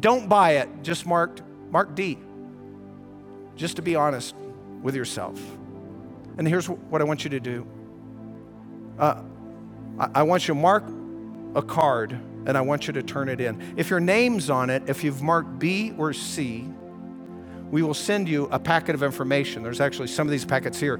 [0.00, 0.68] Don't buy it.
[0.82, 2.18] Just marked, mark D
[3.58, 4.34] just to be honest
[4.82, 5.38] with yourself.
[6.38, 7.66] And here's what I want you to do
[8.98, 9.20] uh,
[10.14, 10.84] I want you to mark
[11.54, 12.12] a card
[12.46, 13.74] and I want you to turn it in.
[13.76, 16.66] If your name's on it, if you've marked B or C,
[17.70, 19.62] we will send you a packet of information.
[19.62, 20.98] There's actually some of these packets here.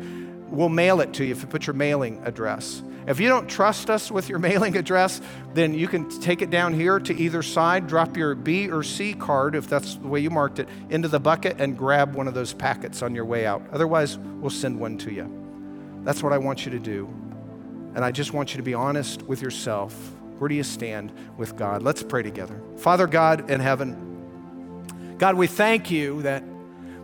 [0.51, 2.83] We'll mail it to you if you put your mailing address.
[3.07, 5.21] If you don't trust us with your mailing address,
[5.55, 9.15] then you can take it down here to either side, drop your B or C
[9.15, 12.35] card, if that's the way you marked it, into the bucket and grab one of
[12.35, 13.63] those packets on your way out.
[13.73, 15.33] Otherwise, we'll send one to you.
[16.05, 17.07] That's what I want you to do.
[17.95, 19.95] And I just want you to be honest with yourself.
[20.39, 21.83] Where do you stand with God?
[21.83, 22.61] Let's pray together.
[22.77, 26.45] Father God in heaven, God, we thank you that,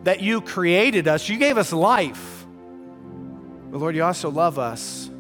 [0.05, 1.29] that you created us.
[1.29, 2.34] You gave us life.
[3.75, 5.11] But Lord, you also love us.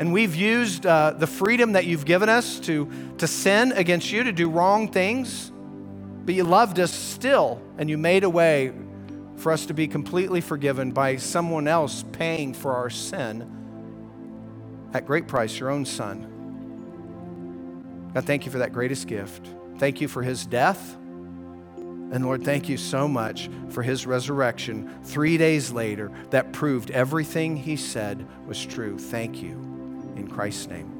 [0.00, 4.24] And we've used uh, the freedom that you've given us to, to sin against you,
[4.24, 5.52] to do wrong things.
[6.24, 8.72] But you loved us still, and you made a way
[9.36, 13.48] for us to be completely forgiven by someone else paying for our sin
[14.92, 18.10] at great price, your own son.
[18.12, 19.46] God, thank you for that greatest gift.
[19.78, 20.96] Thank you for his death.
[22.10, 27.56] And Lord, thank you so much for his resurrection three days later that proved everything
[27.56, 28.98] he said was true.
[28.98, 29.52] Thank you.
[30.16, 30.97] In Christ's name.